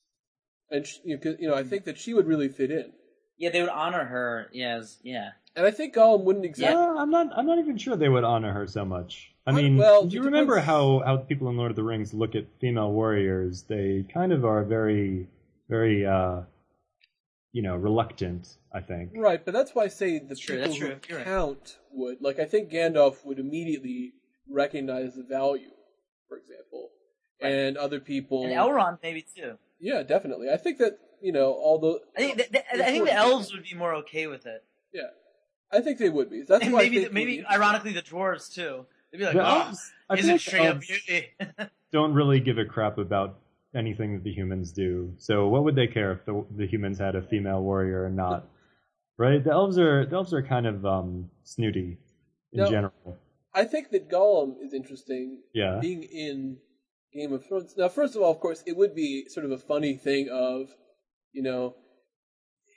and 0.71 0.87
sh 0.87 0.99
you, 1.05 1.17
know, 1.17 1.21
'cause, 1.23 1.37
you 1.41 1.49
know 1.49 1.55
I 1.55 1.63
think 1.65 1.85
that 1.85 1.99
she 1.99 2.15
would 2.15 2.27
really 2.27 2.49
fit 2.49 2.71
in, 2.71 2.93
Yeah, 3.37 3.51
they 3.51 3.61
would 3.61 3.71
honor 3.71 4.05
her. 4.05 4.49
Yes, 4.53 4.99
yeah. 5.03 5.33
and 5.57 5.67
I 5.67 5.71
think 5.71 5.95
Gollum 5.95 6.23
wouldn't 6.25 6.45
exactly. 6.45 6.77
Yeah, 6.81 6.95
I'm 7.01 7.11
not. 7.11 7.33
I'm 7.37 7.47
not 7.47 7.59
even 7.59 7.77
sure 7.79 7.97
they 7.97 8.09
would 8.09 8.25
honor 8.25 8.53
her 8.53 8.67
so 8.67 8.85
much. 8.85 9.35
I 9.47 9.51
I- 9.51 9.55
mean, 9.55 9.77
well, 9.79 10.07
do 10.07 10.15
you 10.15 10.23
remember 10.23 10.55
depends- 10.55 10.67
how 10.67 10.99
how 11.01 11.17
people 11.17 11.49
in 11.49 11.57
Lord 11.57 11.71
of 11.73 11.77
the 11.77 11.83
Rings 11.83 12.13
look 12.15 12.35
at 12.37 12.45
female 12.61 12.93
warriors? 12.93 13.63
They 13.65 14.05
kind 14.13 14.33
of 14.33 14.45
are 14.45 14.63
very, 14.63 15.27
very, 15.69 16.05
uh, 16.07 16.43
you 17.53 17.63
know, 17.63 17.77
reluctant. 17.77 18.57
I 18.73 18.81
think. 18.81 19.11
Right, 19.17 19.45
but 19.45 19.53
that's 19.53 19.75
why 19.75 19.85
I 19.85 19.89
say 19.89 20.19
the 20.21 20.27
That's 20.27 20.41
true, 20.41 20.57
people 20.57 20.69
that's 20.71 20.81
who 20.81 20.87
true, 20.89 20.97
you're 21.09 21.19
right. 21.19 21.27
count 21.27 21.79
would 21.93 22.19
like. 22.21 22.39
I 22.39 22.45
think 22.45 22.71
Gandalf 22.71 23.25
would 23.25 23.39
immediately 23.41 24.13
recognize 24.49 25.17
the 25.17 25.25
value, 25.25 25.71
for 26.29 26.37
example, 26.39 26.91
Right. 27.43 27.51
and 27.51 27.77
other 27.77 27.99
people. 28.01 28.45
And 28.45 28.53
Elrond 28.53 28.99
maybe 29.03 29.23
too. 29.37 29.59
yeah, 29.81 30.03
definitely. 30.05 30.51
I 30.51 30.57
think 30.57 30.79
that 30.79 30.99
you 31.23 31.33
know, 31.33 31.53
although 31.53 31.99
I 32.17 32.21
think 32.21 32.37
th- 32.37 32.51
th- 32.53 32.65
I 32.73 32.77
think 32.93 33.05
the 33.07 33.13
elves 33.13 33.53
would 33.53 33.65
be 33.65 33.75
more 33.75 33.95
okay 33.97 34.27
with 34.29 34.47
it. 34.47 34.63
Yeah, 34.93 35.09
I 35.73 35.81
think 35.81 35.99
they 35.99 36.09
would 36.11 36.31
be. 36.31 36.43
That's 36.43 36.65
And 36.65 36.73
why 36.73 36.81
I 36.81 36.83
maybe 36.85 36.97
think 36.99 37.09
the, 37.09 37.15
maybe 37.15 37.45
ironically 37.51 37.93
the 37.93 38.03
dwarves 38.03 38.53
too. 38.55 38.87
They'd 39.11 39.19
be 39.19 39.25
like, 39.25 39.35
The 39.35 39.41
"Oh, 39.45 39.61
elves- 39.63 39.93
isn't 40.17 40.31
like 40.33 40.41
straight 40.41 40.67
up 40.69 40.81
beauty." 40.81 41.27
don't 41.93 42.15
really 42.15 42.39
give 42.39 42.59
a 42.59 42.65
crap 42.65 42.99
about 42.99 43.37
anything 43.75 44.15
that 44.15 44.25
the 44.25 44.33
humans 44.33 44.73
do. 44.73 45.13
So 45.19 45.49
what 45.49 45.65
would 45.65 45.77
they 45.77 45.87
care 45.87 46.13
if 46.13 46.25
the, 46.25 46.45
the 46.57 46.67
humans 46.67 46.99
had 46.99 47.15
a 47.15 47.23
female 47.23 47.63
warrior 47.63 48.05
or 48.05 48.11
not? 48.11 48.49
Right? 49.19 49.43
The 49.43 49.51
elves 49.53 49.79
are 49.79 50.07
the 50.07 50.17
elves 50.17 50.33
are 50.33 50.43
kind 50.43 50.67
of 50.67 50.85
um, 50.87 51.31
snooty 51.45 51.99
in 52.53 52.65
No. 52.65 52.71
general. 52.71 53.19
I 53.55 53.65
think 53.65 53.91
that 53.91 54.09
Gollum 54.09 54.55
is 54.63 54.73
interesting 54.73 55.43
Yeah. 55.53 55.79
being 55.81 56.03
in 56.05 56.59
Game 57.13 57.33
of 57.33 57.45
Thrones. 57.47 57.75
Now, 57.77 57.89
first 57.89 58.17
of 58.17 58.23
all, 58.23 58.31
of 58.31 58.41
course, 58.41 58.63
it 58.67 58.77
would 58.77 58.95
be 58.95 59.27
sort 59.29 59.45
of 59.45 59.53
a 59.53 59.59
funny 59.59 59.95
thing 59.97 60.29
of, 60.31 60.69
you 61.33 61.43
know, 61.43 61.75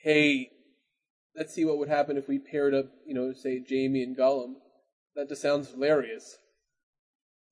hey, 0.03 0.50
let's 1.35 1.53
see 1.53 1.63
what 1.65 1.77
would 1.77 1.89
happen 1.89 2.17
if 2.17 2.27
we 2.27 2.39
paired 2.39 2.73
up, 2.73 2.85
you 3.05 3.13
know, 3.13 3.31
say 3.33 3.63
Jaime 3.69 4.03
and 4.03 4.17
Gollum. 4.17 4.55
That 5.15 5.29
just 5.29 5.41
sounds 5.41 5.69
hilarious. 5.71 6.38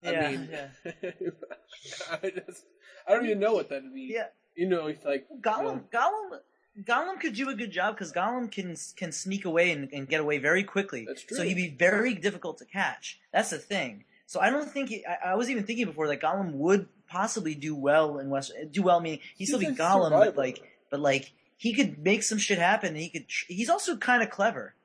Yeah, 0.03 0.09
I 0.27 0.31
mean, 0.31 0.49
yeah. 0.51 0.67
I 2.11 2.29
just, 2.31 2.65
I 3.07 3.13
don't 3.13 3.25
even 3.25 3.39
know 3.39 3.53
what 3.53 3.69
that'd 3.69 3.91
means. 3.91 4.13
Yeah. 4.13 4.27
You 4.55 4.67
know, 4.67 4.87
it's 4.87 5.05
like 5.05 5.27
Gollum, 5.41 5.83
Gollum, 5.93 6.39
Gollum 6.83 7.19
could 7.19 7.33
do 7.35 7.49
a 7.49 7.55
good 7.55 7.71
job 7.71 7.95
because 7.95 8.11
Gollum 8.11 8.51
can 8.51 8.75
can 8.95 9.11
sneak 9.11 9.45
away 9.45 9.71
and, 9.71 9.89
and 9.93 10.07
get 10.07 10.19
away 10.21 10.37
very 10.39 10.63
quickly. 10.63 11.05
That's 11.07 11.23
true. 11.23 11.37
So 11.37 11.43
he'd 11.43 11.55
be 11.55 11.69
very 11.69 12.13
difficult 12.13 12.57
to 12.59 12.65
catch. 12.65 13.19
That's 13.33 13.49
the 13.49 13.57
thing. 13.57 14.03
So 14.25 14.39
I 14.39 14.49
don't 14.49 14.69
think 14.69 14.89
he, 14.89 15.05
I, 15.05 15.31
I 15.31 15.35
was 15.35 15.49
even 15.49 15.65
thinking 15.65 15.85
before 15.85 16.07
that 16.07 16.21
Gollum 16.21 16.53
would 16.53 16.87
possibly 17.09 17.55
do 17.55 17.75
well 17.75 18.19
in 18.19 18.29
West. 18.29 18.51
Do 18.71 18.81
well, 18.83 18.99
meaning 18.99 19.19
he'd 19.37 19.45
still 19.47 19.59
be 19.59 19.65
He's 19.67 19.77
Gollum, 19.77 20.09
survivor. 20.09 20.25
but 20.31 20.37
like, 20.37 20.63
but 20.89 20.99
like 20.99 21.31
he 21.57 21.73
could 21.73 21.99
make 21.99 22.23
some 22.23 22.37
shit 22.37 22.57
happen. 22.57 22.95
He 22.95 23.09
could. 23.09 23.25
He's 23.47 23.69
also 23.69 23.95
kind 23.97 24.21
of 24.23 24.29
clever. 24.29 24.75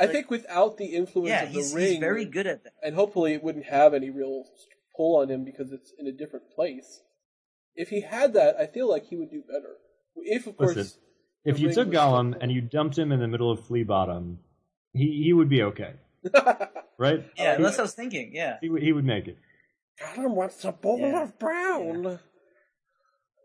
I 0.00 0.06
think 0.06 0.30
without 0.30 0.76
the 0.76 0.86
influence 0.86 1.30
Yeah, 1.30 1.42
of 1.42 1.52
the 1.52 1.58
he's, 1.60 1.74
ring, 1.74 1.86
he's 1.90 1.98
very 1.98 2.24
good 2.24 2.46
at 2.46 2.62
that. 2.62 2.72
and 2.84 2.94
hopefully 2.94 3.34
it 3.34 3.42
wouldn't 3.42 3.64
have 3.66 3.94
any 3.94 4.10
real 4.10 4.44
pull 4.96 5.16
on 5.20 5.28
him 5.28 5.44
because 5.44 5.72
it's 5.72 5.92
in 5.98 6.06
a 6.06 6.12
different 6.12 6.50
place. 6.54 7.00
If 7.78 7.88
he 7.90 8.00
had 8.00 8.32
that, 8.34 8.56
I 8.58 8.66
feel 8.66 8.88
like 8.90 9.06
he 9.06 9.16
would 9.16 9.30
do 9.30 9.40
better. 9.46 9.76
If, 10.16 10.46
of 10.48 10.56
course, 10.56 10.74
Listen, 10.76 11.00
If 11.44 11.60
you 11.60 11.72
took 11.72 11.88
was 11.88 11.96
Gollum 11.96 12.32
so 12.34 12.38
and 12.40 12.50
you 12.50 12.60
dumped 12.60 12.98
him 12.98 13.12
in 13.12 13.20
the 13.20 13.28
middle 13.28 13.50
of 13.50 13.64
Flea 13.64 13.84
Bottom, 13.84 14.40
he 14.92 15.22
he 15.24 15.32
would 15.32 15.48
be 15.48 15.62
okay, 15.62 15.92
right? 16.98 17.24
Yeah, 17.36 17.56
Oh, 17.58 17.62
that's 17.62 17.76
what 17.76 17.78
I 17.78 17.82
was 17.82 17.94
thinking. 17.94 18.32
Yeah. 18.34 18.56
He 18.60 18.68
would 18.68 18.82
he 18.82 18.92
would 18.92 19.04
make 19.04 19.28
it. 19.28 19.38
Gollum 20.02 20.30
wants 20.34 20.64
a 20.64 20.72
bowl 20.72 20.98
Yeah. 20.98 21.22
of 21.22 21.38
brown. 21.38 22.18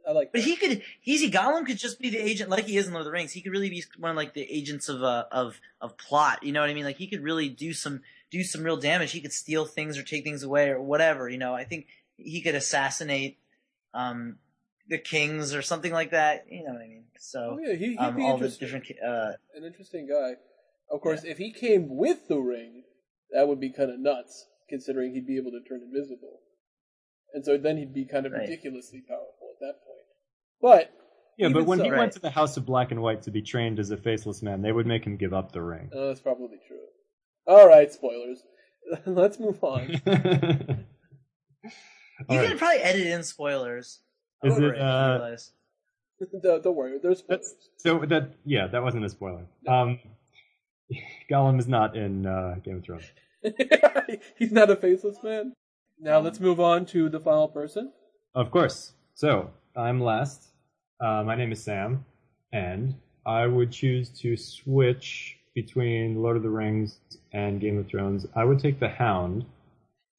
I 0.07 0.11
like 0.11 0.31
But 0.33 0.41
that. 0.41 0.47
he 0.47 0.55
could 0.55 0.81
easy 1.05 1.31
Gollum 1.31 1.65
could 1.65 1.77
just 1.77 1.99
be 1.99 2.09
the 2.09 2.17
agent 2.17 2.49
like 2.49 2.65
he 2.65 2.75
is 2.77 2.87
in 2.87 2.93
Lord 2.93 3.01
of 3.01 3.05
the 3.05 3.11
Rings. 3.11 3.31
He 3.31 3.41
could 3.41 3.51
really 3.53 3.69
be 3.69 3.83
one 3.97 4.11
of 4.11 4.17
like 4.17 4.33
the 4.33 4.41
agents 4.51 4.89
of 4.89 5.01
uh, 5.03 5.25
of 5.31 5.61
of 5.79 5.95
plot. 5.97 6.43
You 6.43 6.51
know 6.51 6.61
what 6.61 6.69
I 6.69 6.73
mean? 6.73 6.83
Like 6.85 6.97
he 6.97 7.07
could 7.07 7.21
really 7.23 7.49
do 7.49 7.71
some 7.73 8.01
do 8.31 8.43
some 8.43 8.63
real 8.63 8.77
damage. 8.77 9.11
He 9.11 9.21
could 9.21 9.31
steal 9.33 9.65
things 9.65 9.97
or 9.97 10.03
take 10.03 10.23
things 10.23 10.43
away 10.43 10.69
or 10.69 10.81
whatever. 10.81 11.29
You 11.29 11.37
know, 11.37 11.53
I 11.53 11.63
think 11.63 11.85
he 12.17 12.41
could 12.41 12.55
assassinate 12.55 13.37
um 13.93 14.37
the 14.89 14.97
kings 14.97 15.53
or 15.55 15.61
something 15.61 15.93
like 15.93 16.11
that. 16.11 16.45
You 16.49 16.63
know 16.65 16.73
what 16.73 16.81
I 16.81 16.87
mean? 16.87 17.03
Oh, 17.07 17.17
So 17.19 17.59
yeah, 17.63 17.73
he, 17.75 17.87
he'd 17.91 17.97
um, 17.99 18.15
be 18.15 18.23
all 18.23 18.37
the 18.37 18.49
different 18.49 18.85
uh 19.05 19.31
An 19.55 19.63
interesting 19.65 20.07
guy. 20.07 20.33
Of 20.91 21.01
course, 21.01 21.23
if 21.23 21.37
he 21.37 21.51
came 21.51 21.95
with 21.95 22.27
the 22.27 22.37
ring, 22.39 22.83
that 23.31 23.47
would 23.47 23.59
be 23.59 23.71
kind 23.71 23.89
of 23.89 23.99
nuts, 23.99 24.45
considering 24.69 25.13
he'd 25.13 25.25
be 25.25 25.37
able 25.37 25.51
to 25.51 25.61
turn 25.67 25.81
invisible. 25.81 26.39
And 27.33 27.43
so 27.43 27.57
then 27.57 27.77
he'd 27.77 27.93
be 27.93 28.05
kind 28.05 28.25
of 28.27 28.31
Right. 28.33 28.41
ridiculously 28.41 29.01
powerful 29.07 29.55
at 29.55 29.59
that 29.61 29.75
point. 29.85 30.05
But 30.61 30.91
Yeah, 31.37 31.49
but 31.49 31.65
when 31.65 31.79
he 31.79 31.89
so- 31.89 31.97
went 31.97 32.11
to 32.13 32.19
the 32.19 32.29
House 32.29 32.57
of 32.57 32.65
Black 32.65 32.91
and 32.91 33.01
White 33.01 33.23
to 33.23 33.31
be 33.31 33.41
trained 33.41 33.79
as 33.79 33.89
a 33.89 33.97
faceless 33.97 34.43
man, 34.43 34.61
they 34.61 34.71
would 34.71 34.85
make 34.85 35.03
him 35.05 35.15
give 35.17 35.33
up 35.33 35.51
the 35.51 35.61
ring. 35.63 35.89
Oh, 35.93 36.07
that's 36.09 36.19
probably 36.21 36.59
true. 36.67 36.77
All 37.47 37.67
right, 37.67 37.91
spoilers. 37.91 38.43
Let's 39.05 39.39
move 39.39 39.63
on. 39.63 40.01
you 42.29 42.39
All 42.39 42.47
can 42.47 42.57
probably 42.57 42.79
edit 42.79 43.07
in 43.07 43.23
spoilers. 43.23 43.99
Is 44.43 44.53
Over 44.53 44.73
it, 44.73 44.81
I 44.81 44.83
uh, 44.83 45.11
realize. 45.13 45.51
don't, 46.41 46.63
don't 46.63 46.75
worry, 46.75 46.99
there's 47.01 47.19
spoilers. 47.19 47.53
That's 47.53 47.69
so 47.77 47.99
that 48.05 48.33
yeah, 48.45 48.67
that 48.67 48.83
wasn't 48.83 49.05
a 49.05 49.09
spoiler. 49.09 49.45
Um, 49.67 49.99
Gollum 51.29 51.59
is 51.59 51.67
not 51.67 51.95
in 51.95 52.25
uh, 52.25 52.55
Game 52.63 52.77
of 52.77 52.83
Thrones. 52.83 53.05
He's 54.37 54.51
not 54.51 54.69
a 54.69 54.75
faceless 54.75 55.17
man. 55.23 55.53
Now 55.99 56.19
let's 56.19 56.39
move 56.39 56.59
on 56.59 56.85
to 56.87 57.09
the 57.09 57.19
final 57.19 57.47
person. 57.47 57.91
Of 58.35 58.51
course. 58.51 58.93
So 59.13 59.51
I'm 59.75 60.01
last. 60.01 60.47
Uh, 60.99 61.23
my 61.23 61.35
name 61.35 61.51
is 61.51 61.61
Sam, 61.61 62.05
and 62.51 62.95
I 63.25 63.45
would 63.47 63.71
choose 63.71 64.09
to 64.21 64.35
switch 64.35 65.37
between 65.53 66.21
Lord 66.21 66.37
of 66.37 66.43
the 66.43 66.49
Rings 66.49 66.97
and 67.31 67.61
Game 67.61 67.77
of 67.77 67.87
Thrones. 67.87 68.25
I 68.35 68.43
would 68.43 68.59
take 68.59 68.79
the 68.79 68.89
Hound 68.89 69.45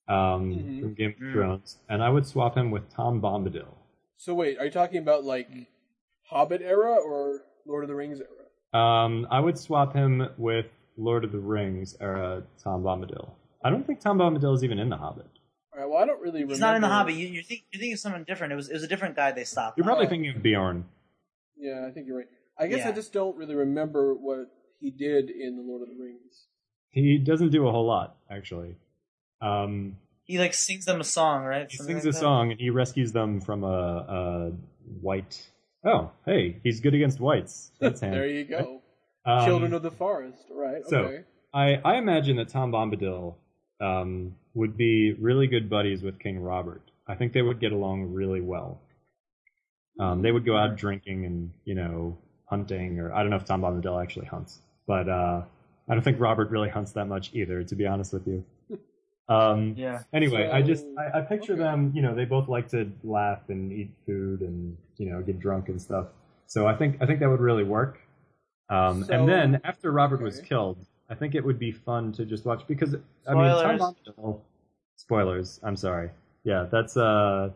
um, 0.08 0.52
Mhm. 0.54 0.80
from 0.80 0.94
Game 0.94 1.10
of 1.10 1.16
Mm. 1.16 1.32
Thrones, 1.32 1.78
and 1.88 2.02
I 2.02 2.08
would 2.10 2.26
swap 2.26 2.56
him 2.56 2.70
with 2.70 2.88
Tom 2.90 3.20
Bombadil. 3.20 3.68
So 4.16 4.34
wait, 4.34 4.58
are 4.58 4.64
you 4.66 4.70
talking 4.70 4.98
about 4.98 5.24
like 5.24 5.48
Hobbit 6.30 6.62
era 6.62 6.94
or 6.96 7.42
Lord 7.66 7.84
of 7.84 7.88
the 7.88 7.94
Rings 7.94 8.20
era? 8.20 8.30
Um, 8.78 9.26
I 9.30 9.40
would 9.40 9.56
swap 9.58 9.94
him 9.94 10.28
with 10.36 10.66
Lord 10.96 11.24
of 11.24 11.32
the 11.32 11.38
Rings 11.40 11.96
era 12.00 12.42
Tom 12.62 12.82
Bombadil. 12.82 13.30
I 13.62 13.70
don't 13.70 13.86
think 13.86 14.00
Tom 14.00 14.18
Bombadil 14.18 14.54
is 14.54 14.62
even 14.64 14.78
in 14.78 14.88
The 14.90 14.96
Hobbit. 14.96 15.26
All 15.72 15.80
right, 15.80 15.88
well, 15.88 15.98
I 15.98 16.06
don't 16.06 16.20
really 16.20 16.40
remember. 16.40 16.52
He's 16.54 16.60
not 16.60 16.76
in 16.76 16.82
the 16.82 16.88
Hobbit. 16.88 17.14
You, 17.14 17.26
you 17.26 17.42
think 17.42 17.64
you're 17.72 17.80
thinking 17.80 17.94
of 17.94 17.98
someone 17.98 18.24
different. 18.24 18.52
It 18.52 18.56
was 18.56 18.68
it 18.68 18.74
was 18.74 18.82
a 18.84 18.88
different 18.88 19.16
guy 19.16 19.32
they 19.32 19.44
stopped. 19.44 19.76
You're 19.78 19.84
probably 19.84 20.06
Oh. 20.06 20.10
thinking 20.10 20.34
of 20.36 20.42
Beorn. 20.42 20.84
Yeah, 21.56 21.86
I 21.86 21.90
think 21.92 22.06
you're 22.06 22.18
right. 22.18 22.28
I 22.58 22.66
guess 22.68 22.86
I 22.86 22.92
just 22.92 23.12
don't 23.12 23.36
really 23.36 23.54
remember 23.56 24.14
what 24.14 24.48
he 24.80 24.90
did 24.90 25.30
in 25.30 25.56
the 25.56 25.62
Lord 25.62 25.82
of 25.82 25.88
the 25.88 26.00
Rings. 26.00 26.46
He 26.90 27.18
doesn't 27.18 27.50
do 27.50 27.66
a 27.66 27.72
whole 27.72 27.86
lot, 27.86 28.16
actually. 28.30 28.76
Um, 29.40 29.96
He 30.24 30.38
like 30.38 30.54
sings 30.54 30.84
them 30.84 31.00
a 31.00 31.04
song, 31.04 31.44
right? 31.44 31.70
he 31.70 31.76
Something 31.76 31.96
sings 31.96 32.04
like 32.06 32.10
a 32.10 32.16
that? 32.16 32.20
song 32.20 32.50
and 32.50 32.60
he 32.60 32.70
rescues 32.70 33.12
them 33.12 33.40
from 33.40 33.64
a, 33.64 33.66
a 33.68 34.52
white. 35.00 35.42
Oh, 35.84 36.10
hey, 36.24 36.60
he's 36.62 36.80
good 36.80 36.94
against 36.94 37.20
whites. 37.20 37.70
That's 37.80 38.00
handy. 38.00 38.16
there 38.18 38.26
you 38.28 38.44
go. 38.44 38.80
Um, 39.26 39.44
Children 39.46 39.74
of 39.74 39.82
the 39.82 39.90
Forest. 39.90 40.44
Right. 40.50 40.82
so- 40.86 40.96
Okay. 40.98 41.24
I, 41.52 41.74
I 41.84 41.96
imagine 41.98 42.36
that 42.38 42.48
Tom 42.48 42.72
Bombadil 42.72 43.34
um, 43.80 44.34
would 44.54 44.76
be 44.76 45.12
really 45.12 45.46
good 45.46 45.70
buddies 45.70 46.02
with 46.02 46.18
King 46.18 46.40
Robert. 46.40 46.82
I 47.06 47.14
think 47.14 47.32
they 47.32 47.42
would 47.42 47.60
get 47.60 47.70
along 47.70 48.12
really 48.12 48.40
well. 48.40 48.80
Um, 50.00 50.22
they 50.22 50.32
would 50.32 50.44
go 50.44 50.56
out 50.56 50.76
drinking 50.76 51.24
and 51.26 51.52
you 51.64 51.76
know 51.76 52.18
hunting, 52.46 52.98
or 52.98 53.12
I 53.14 53.20
don't 53.20 53.30
know 53.30 53.36
if 53.36 53.44
Tom 53.44 53.60
Bombadil 53.62 54.02
actually 54.02 54.26
hunts, 54.26 54.58
but 54.88 55.08
uh, 55.08 55.42
I 55.88 55.94
don't 55.94 56.02
think 56.02 56.18
Robert 56.18 56.50
really 56.50 56.68
hunts 56.70 56.90
that 56.92 57.04
much 57.06 57.30
either. 57.34 57.62
To 57.62 57.74
be 57.76 57.86
honest 57.86 58.12
with 58.12 58.26
you. 58.26 58.44
Um, 59.28 59.74
Yeah. 59.76 60.02
Anyway, 60.12 60.48
I 60.50 60.60
just 60.62 60.84
I, 60.98 61.18
I 61.18 61.20
picture 61.22 61.54
okay. 61.54 61.62
them. 61.62 61.92
You 61.94 62.02
know, 62.02 62.14
they 62.14 62.24
both 62.24 62.48
like 62.48 62.68
to 62.70 62.90
laugh 63.02 63.40
and 63.48 63.72
eat 63.72 63.90
food 64.06 64.40
and 64.40 64.76
you 64.98 65.10
know 65.10 65.22
get 65.22 65.38
drunk 65.40 65.68
and 65.68 65.80
stuff. 65.80 66.08
So 66.46 66.66
I 66.66 66.76
think 66.76 66.98
I 67.00 67.06
think 67.06 67.20
that 67.20 67.28
would 67.28 67.40
really 67.40 67.64
work. 67.64 68.00
Um, 68.68 69.04
So- 69.04 69.14
and 69.14 69.28
then 69.28 69.60
after 69.64 69.90
Robert 69.92 70.20
was 70.20 70.40
killed, 70.40 70.78
I 71.08 71.14
think 71.14 71.34
it 71.34 71.44
would 71.44 71.58
be 71.58 71.72
fun 71.72 72.12
to 72.12 72.24
just 72.24 72.44
watch 72.44 72.66
because 72.66 72.94
I 73.28 73.34
mean, 73.34 73.44
Tom 73.44 73.78
Spoilers. 73.78 73.80
Bombadil. 73.80 74.40
Spoilers. 74.96 75.60
I'm 75.62 75.76
sorry. 75.76 76.10
Yeah, 76.44 76.66
that's 76.70 76.96
uh, 76.96 77.50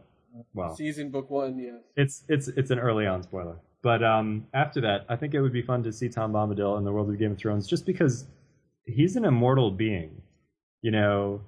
well, 0.54 0.74
Season 0.76 1.10
book 1.10 1.30
one. 1.30 1.58
Yes. 1.58 1.74
it's 1.96 2.24
it's 2.28 2.48
it's 2.48 2.70
an 2.70 2.78
early 2.78 3.06
on 3.06 3.22
spoiler. 3.22 3.56
But 3.82 4.02
um, 4.02 4.46
after 4.54 4.80
that, 4.80 5.04
I 5.08 5.16
think 5.16 5.34
it 5.34 5.40
would 5.40 5.52
be 5.52 5.62
fun 5.62 5.82
to 5.84 5.92
see 5.92 6.08
Tom 6.08 6.32
Bombadil 6.32 6.78
in 6.78 6.84
the 6.84 6.92
world 6.92 7.08
of 7.10 7.18
Game 7.18 7.32
of 7.32 7.38
Thrones, 7.38 7.66
just 7.66 7.86
because 7.86 8.26
he's 8.86 9.14
an 9.16 9.24
immortal 9.24 9.70
being, 9.70 10.20
you 10.82 10.90
know, 10.90 11.40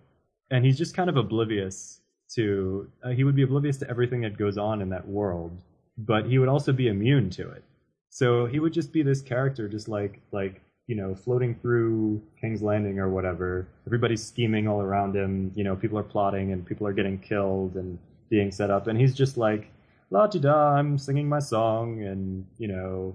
and 0.50 0.64
he's 0.64 0.78
just 0.78 0.95
kind 0.95 1.11
of 1.11 1.16
oblivious 1.16 2.00
to. 2.35 2.88
Uh, 3.02 3.11
he 3.11 3.25
would 3.25 3.37
be 3.37 3.42
oblivious 3.42 3.76
to 3.78 3.90
everything 3.90 4.21
that 4.23 4.37
goes 4.37 4.59
on 4.59 4.83
in 4.83 4.88
that 4.90 5.07
world, 5.09 5.62
but 5.99 6.26
he 6.26 6.38
would 6.38 6.49
also 6.49 6.73
be 6.73 6.88
immune 6.88 7.30
to 7.30 7.49
it. 7.50 7.64
So 8.11 8.47
he 8.47 8.59
would 8.61 8.73
just 8.73 8.92
be 8.92 9.02
this 9.02 9.23
character, 9.23 9.69
just 9.69 9.88
like 9.88 10.21
like 10.33 10.61
you 10.87 10.97
know, 10.97 11.14
floating 11.14 11.54
through 11.54 12.21
King's 12.40 12.62
Landing 12.62 12.99
or 12.99 13.09
whatever. 13.09 13.69
Everybody's 13.87 14.26
scheming 14.26 14.66
all 14.66 14.80
around 14.80 15.14
him. 15.14 15.52
You 15.54 15.62
know, 15.62 15.76
people 15.76 15.97
are 15.97 16.02
plotting 16.02 16.52
and 16.52 16.66
people 16.66 16.85
are 16.85 16.92
getting 16.92 17.16
killed 17.19 17.76
and 17.76 17.97
being 18.28 18.50
set 18.50 18.71
up, 18.71 18.88
and 18.88 18.99
he's 18.99 19.14
just 19.14 19.37
like 19.37 19.71
la 20.11 20.26
di 20.26 20.40
da, 20.40 20.75
I'm 20.75 20.99
singing 20.99 21.28
my 21.28 21.38
song, 21.38 22.02
and 22.02 22.45
you 22.59 22.69
know, 22.69 23.14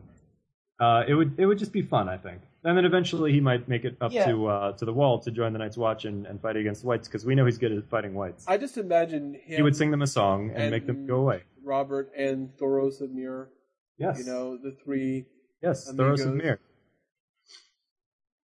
uh, 0.80 1.04
it 1.08 1.14
would 1.14 1.36
it 1.40 1.46
would 1.46 1.58
just 1.58 1.72
be 1.72 1.82
fun, 1.82 2.10
I 2.10 2.18
think. 2.18 2.42
And 2.64 2.76
then 2.78 2.84
eventually 2.86 3.32
he 3.32 3.40
might 3.40 3.68
make 3.70 3.86
it 3.86 3.96
up 4.02 4.12
Yeah. 4.12 4.26
to 4.26 4.48
uh, 4.48 4.72
to 4.74 4.86
the 4.86 4.94
wall 4.94 5.20
to 5.20 5.32
join 5.32 5.54
the 5.54 5.60
Night's 5.60 5.78
Watch 5.78 6.06
and, 6.06 6.26
and 6.26 6.42
fight 6.42 6.56
against 6.58 6.82
the 6.82 6.88
whites 6.88 7.08
because 7.08 7.26
we 7.26 7.36
know 7.36 7.46
he's 7.46 7.58
good 7.58 7.72
at 7.72 7.88
fighting 7.90 8.14
whites. 8.14 8.44
I 8.48 8.58
just 8.58 8.78
imagine 8.78 9.36
him. 9.36 9.56
he 9.58 9.62
would 9.62 9.76
sing 9.76 9.92
them 9.92 10.02
a 10.02 10.08
song 10.08 10.52
and, 10.56 10.72
make 10.72 10.86
them 10.88 11.06
go 11.06 11.18
away. 11.18 11.44
Robert 11.64 12.12
and 12.18 12.50
Thoros 12.58 13.02
of 13.02 13.12
Myr. 13.12 13.50
Yes, 13.98 14.20
You 14.20 14.26
know 14.26 14.58
the 14.58 14.76
three. 14.84 15.26
yes, 15.62 15.90
Thoros 15.92 16.22
of 16.22 16.28
amigos. 16.32 16.44
Myr. 16.44 16.60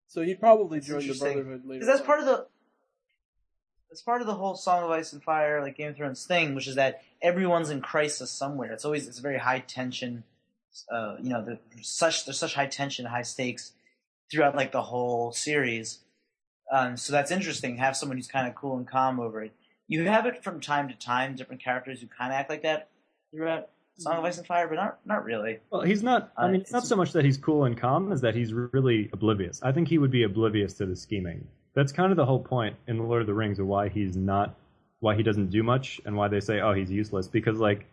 So 0.08 0.22
he'd 0.22 0.40
probably 0.40 0.80
That's 0.80 0.88
join 0.88 1.08
the. 1.08 1.14
Brotherhood 1.20 1.62
later. 1.66 1.80
Because 1.80 1.88
that's 1.88 2.00
on. 2.02 2.06
part 2.06 2.20
of 2.20 2.26
the 2.26 2.46
that's 3.90 4.02
part 4.02 4.22
of 4.22 4.28
the 4.28 4.36
whole 4.36 4.56
Song 4.56 4.84
of 4.86 4.90
Ice 4.92 5.12
and 5.12 5.22
Fire, 5.22 5.62
like 5.62 5.76
Game 5.78 5.90
of 5.90 5.98
Thrones 5.98 6.26
thing, 6.26 6.56
which 6.56 6.68
is 6.68 6.76
that 6.76 7.02
everyone's 7.22 7.70
in 7.70 7.82
crisis 7.82 8.32
somewhere. 8.32 8.72
It's 8.72 8.86
always 8.86 9.08
it's 9.08 9.20
very 9.20 9.38
high 9.40 9.60
tension. 9.60 10.24
Uh, 10.92 11.16
you 11.22 11.30
know, 11.30 11.44
there's 11.46 11.60
such 11.88 12.26
there's 12.26 12.40
such 12.40 12.54
high 12.56 12.68
tension, 12.68 13.06
high 13.06 13.22
stakes 13.22 13.74
throughout 14.32 14.56
like 14.56 14.72
the 14.72 14.82
whole 14.82 15.32
series. 15.32 16.00
Um, 16.72 16.96
so 16.98 17.12
that's 17.12 17.32
interesting. 17.32 17.78
Have 17.78 17.98
someone 17.98 18.18
who's 18.18 18.28
kind 18.28 18.48
of 18.48 18.56
cool 18.56 18.78
and 18.78 18.88
calm 18.88 19.20
over 19.20 19.44
it. 19.44 19.52
You 19.88 20.06
have 20.06 20.26
it 20.26 20.42
from 20.44 20.62
time 20.62 20.88
to 20.88 20.96
time, 20.96 21.36
different 21.36 21.62
characters 21.62 22.00
who 22.00 22.08
kind 22.08 22.32
of 22.32 22.38
act 22.40 22.50
like 22.50 22.64
that. 22.64 22.88
throughout 23.34 23.70
Song 23.98 24.18
of 24.18 24.24
Ice 24.24 24.38
and 24.38 24.48
Fire, 24.48 24.68
but 24.68 24.76
not 24.76 25.00
not 25.06 25.24
really. 25.26 25.60
Well, 25.70 25.82
he's 25.82 26.02
not. 26.04 26.32
I 26.38 26.46
Uh, 26.46 26.48
mean, 26.50 26.62
it's 26.62 26.72
not 26.72 26.86
so 26.86 26.96
much 26.96 27.12
that 27.14 27.26
he's 27.26 27.38
cool 27.38 27.66
and 27.66 27.78
calm, 27.78 28.12
as 28.12 28.22
that 28.22 28.36
he's 28.36 28.54
really 28.54 29.10
oblivious. 29.14 29.62
I 29.62 29.72
think 29.72 29.88
he 29.90 29.98
would 29.98 30.12
be 30.12 30.24
oblivious 30.24 30.74
to 30.76 30.86
the 30.86 30.96
scheming. 30.96 31.48
That's 31.74 31.92
kind 31.92 32.12
of 32.12 32.18
the 32.18 32.26
whole 32.26 32.40
point 32.40 32.76
in 32.88 32.98
the 32.98 33.04
Lord 33.04 33.22
of 33.22 33.28
the 33.28 33.34
Rings 33.34 33.60
of 33.60 33.68
why 33.68 33.90
he's 33.90 34.16
not, 34.18 34.56
why 35.00 35.16
he 35.16 35.24
doesn't 35.24 35.50
do 35.50 35.62
much, 35.64 36.02
and 36.06 36.16
why 36.16 36.28
they 36.30 36.40
say, 36.40 36.60
oh, 36.62 36.74
he's 36.74 36.90
useless. 36.92 37.28
Because 37.28 37.60
like, 37.60 37.86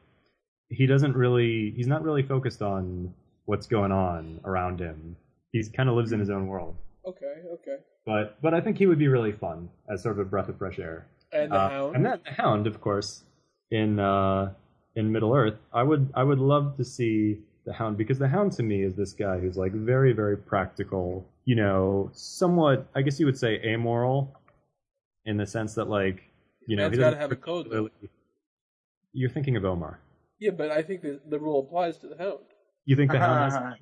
he 0.71 0.87
doesn't 0.87 1.17
really, 1.17 1.73
he's 1.77 1.87
not 1.87 2.03
really 2.03 2.23
focused 2.23 2.63
on 2.63 3.15
what's 3.47 3.67
going 3.67 3.93
on 3.93 4.41
around 4.45 4.81
him. 4.81 5.17
He's 5.53 5.69
kind 5.69 5.89
of 5.89 5.95
lives 5.97 6.13
in 6.13 6.21
his 6.21 6.31
own 6.31 6.47
world. 6.47 6.77
Okay, 7.07 7.35
okay. 7.55 7.77
But 8.05 8.41
but 8.43 8.53
I 8.55 8.61
think 8.61 8.77
he 8.79 8.87
would 8.87 8.99
be 8.99 9.09
really 9.09 9.33
fun 9.33 9.71
as 9.91 10.03
sort 10.03 10.19
of 10.19 10.27
a 10.27 10.29
breath 10.29 10.49
of 10.49 10.59
fresh 10.59 10.79
air. 10.79 11.07
And 11.33 11.51
the 11.53 11.57
Uh, 11.57 11.69
Hound. 11.71 11.97
and 11.97 12.05
then 12.07 12.21
the 12.25 12.33
Hound, 12.33 12.67
of 12.67 12.81
course, 12.81 13.25
in 13.71 13.99
uh, 13.99 14.53
in 14.95 15.11
Middle 15.13 15.35
Earth. 15.35 15.59
I 15.73 15.83
would 15.83 16.11
I 16.15 16.23
would 16.25 16.39
love 16.39 16.77
to 16.77 16.85
see 16.85 17.39
the 17.65 17.73
Hound 17.73 17.97
because 17.97 18.19
the 18.19 18.29
Hound 18.29 18.53
to 18.53 18.63
me 18.63 18.83
is 18.83 18.95
this 18.95 19.13
guy 19.13 19.39
who's 19.39 19.57
like 19.57 19.73
very 19.73 20.13
very 20.13 20.37
practical. 20.37 21.27
You 21.45 21.57
know, 21.57 22.11
somewhat 22.13 22.87
I 22.95 23.01
guess 23.03 23.19
you 23.19 23.27
would 23.27 23.39
say 23.39 23.61
amoral, 23.65 24.35
in 25.25 25.37
the 25.39 25.47
sense 25.47 25.75
that 25.75 25.89
like 25.89 26.23
you 26.67 26.77
know 26.77 26.83
Man's 26.85 26.95
he 26.95 26.99
gotta 26.99 27.11
doesn't 27.17 27.21
have 27.23 27.33
a 27.33 27.37
code, 27.37 27.69
though. 27.71 27.89
You're 29.15 29.31
thinking 29.31 29.57
of 29.57 29.65
Omar. 29.65 29.99
Yeah, 30.39 30.51
but 30.53 30.71
I 30.71 30.83
think 30.83 31.03
the, 31.03 31.21
the 31.29 31.39
rule 31.39 31.61
applies 31.61 31.99
to 31.99 32.09
the 32.09 32.17
Hound. 32.17 32.39
You 32.85 32.97
think 32.97 33.11
the 33.13 33.19
Hound 33.19 33.53
has 33.53 33.55
a 33.55 33.77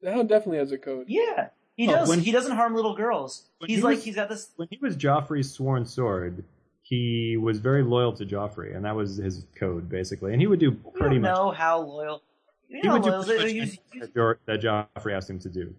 The 0.00 0.12
Hound 0.12 0.28
definitely 0.28 0.58
has 0.58 0.72
a 0.72 0.78
code. 0.78 1.06
yeah, 1.08 1.48
he 1.76 1.88
Oh, 1.88 1.92
does. 1.92 2.08
when- 2.08 2.20
he 2.20 2.30
doesn't 2.32 2.52
harm 2.56 2.74
little 2.74 2.94
girls. 2.94 3.48
when 3.58 3.68
He's 3.68 3.78
he 3.78 3.82
like 3.84 3.96
was- 3.96 4.04
he's 4.04 4.14
got 4.14 4.28
this. 4.28 4.52
when 4.56 4.68
he 4.70 4.78
was 4.80 4.96
Joffrey's 4.96 5.50
sworn 5.52 5.84
sword, 5.86 6.44
he 6.82 7.36
was 7.36 7.58
very 7.58 7.82
loyal 7.82 8.12
to 8.14 8.24
Joffrey, 8.26 8.74
and 8.76 8.84
that 8.84 8.94
was 8.96 9.16
his 9.16 9.46
code 9.56 9.88
basically. 9.88 10.32
And 10.32 10.40
he 10.40 10.46
would 10.46 10.60
do 10.60 10.70
We 10.70 10.90
pretty 10.92 11.16
don't 11.16 11.22
much 11.22 11.34
know 11.36 11.50
how 11.50 11.80
loyal. 11.80 12.22
You 12.68 12.80
he 12.80 12.86
know 12.88 12.94
would 12.94 13.04
how 13.04 13.08
do 13.08 13.10
loyal. 13.16 13.24
pretty 13.24 13.42
much 13.44 13.52
he 13.52 13.60
was- 13.60 13.68
anything 13.70 14.00
that 14.00 14.14
Jo- 14.14 14.34
that 14.46 14.60
Joffrey 14.96 15.12
asked 15.16 15.30
him 15.30 15.38
to 15.40 15.48
do. 15.48 15.74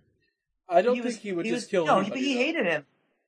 I 0.69 0.81
don't 0.81 0.95
he 0.95 1.01
think 1.01 1.05
was- 1.15 1.17
he 1.21 1.31
would 1.33 1.45
he 1.45 1.51
just 1.51 1.65
was- 1.65 1.71
kill 1.71 1.85
No, 1.85 1.95
he, 1.95 1.99
anybody. 2.01 2.21
but 2.21 2.25
he 2.27 2.33
though. 2.33 2.39
hated 2.39 2.65
him. 2.65 2.85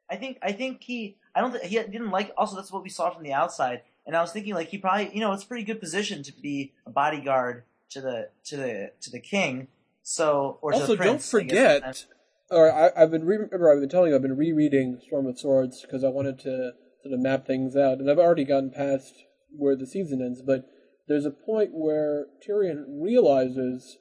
I 0.10 0.16
think. 0.18 0.38
I 0.42 0.52
think 0.52 0.84
he. 0.84 1.18
I 1.34 1.42
don't. 1.42 1.52
think 1.52 1.64
He 1.64 1.76
didn't 1.78 2.12
like. 2.12 2.32
Also, 2.38 2.56
that's 2.56 2.72
what 2.72 2.84
we 2.84 2.90
saw 2.90 3.10
from 3.10 3.24
the 3.24 3.34
outside. 3.34 3.82
And 4.06 4.16
I 4.16 4.22
was 4.22 4.32
thinking, 4.32 4.54
like, 4.54 4.70
he 4.70 4.78
probably, 4.78 5.12
you 5.14 5.20
know, 5.20 5.34
it's 5.34 5.44
a 5.44 5.48
pretty 5.48 5.64
good 5.64 5.80
position 5.80 6.22
to 6.24 6.32
be 6.34 6.74
a 6.86 6.90
bodyguard 6.92 7.64
to 7.92 8.02
the 8.02 8.30
to 8.46 8.58
the 8.58 8.92
to 9.02 9.10
the 9.10 9.20
king. 9.20 9.68
So, 10.04 10.60
or 10.62 10.72
to 10.72 10.78
Also, 10.78 10.92
the 10.94 10.98
prince, 10.98 11.32
don't 11.32 11.42
I 11.42 11.44
guess. 11.46 11.52
forget. 11.82 12.06
Or 12.52 12.72
I, 12.72 12.92
I've 12.96 13.10
been 13.10 13.26
re- 13.26 13.38
remember 13.38 13.72
I've 13.74 13.80
been 13.80 13.90
telling 13.90 14.10
you 14.12 14.16
I've 14.16 14.22
been 14.22 14.38
rereading 14.38 15.00
Storm 15.04 15.26
of 15.26 15.40
Swords 15.40 15.82
because 15.82 16.04
I 16.04 16.10
wanted 16.10 16.38
to 16.40 16.74
sort 17.02 17.14
of 17.14 17.20
map 17.20 17.48
things 17.48 17.76
out, 17.76 17.98
and 17.98 18.10
I've 18.10 18.20
already 18.20 18.44
gotten 18.46 18.70
past 18.70 19.16
where 19.50 19.76
the 19.76 19.88
season 19.88 20.22
ends. 20.22 20.44
But 20.46 20.66
there's 21.08 21.26
a 21.26 21.32
point 21.32 21.72
where 21.74 22.28
Tyrion 22.48 22.84
realizes 23.02 23.98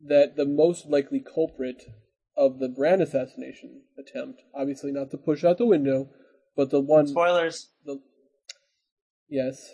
that 0.00 0.36
the 0.36 0.44
most 0.46 0.86
likely 0.86 1.20
culprit 1.20 1.82
of 2.36 2.58
the 2.60 2.68
Bran 2.68 3.00
assassination 3.00 3.82
attempt, 3.98 4.42
obviously 4.54 4.92
not 4.92 5.10
to 5.10 5.16
push 5.16 5.42
out 5.42 5.58
the 5.58 5.66
window, 5.66 6.10
but 6.56 6.70
the 6.70 6.80
one 6.80 7.06
Spoilers. 7.08 7.70
the 7.84 8.00
yes, 9.28 9.70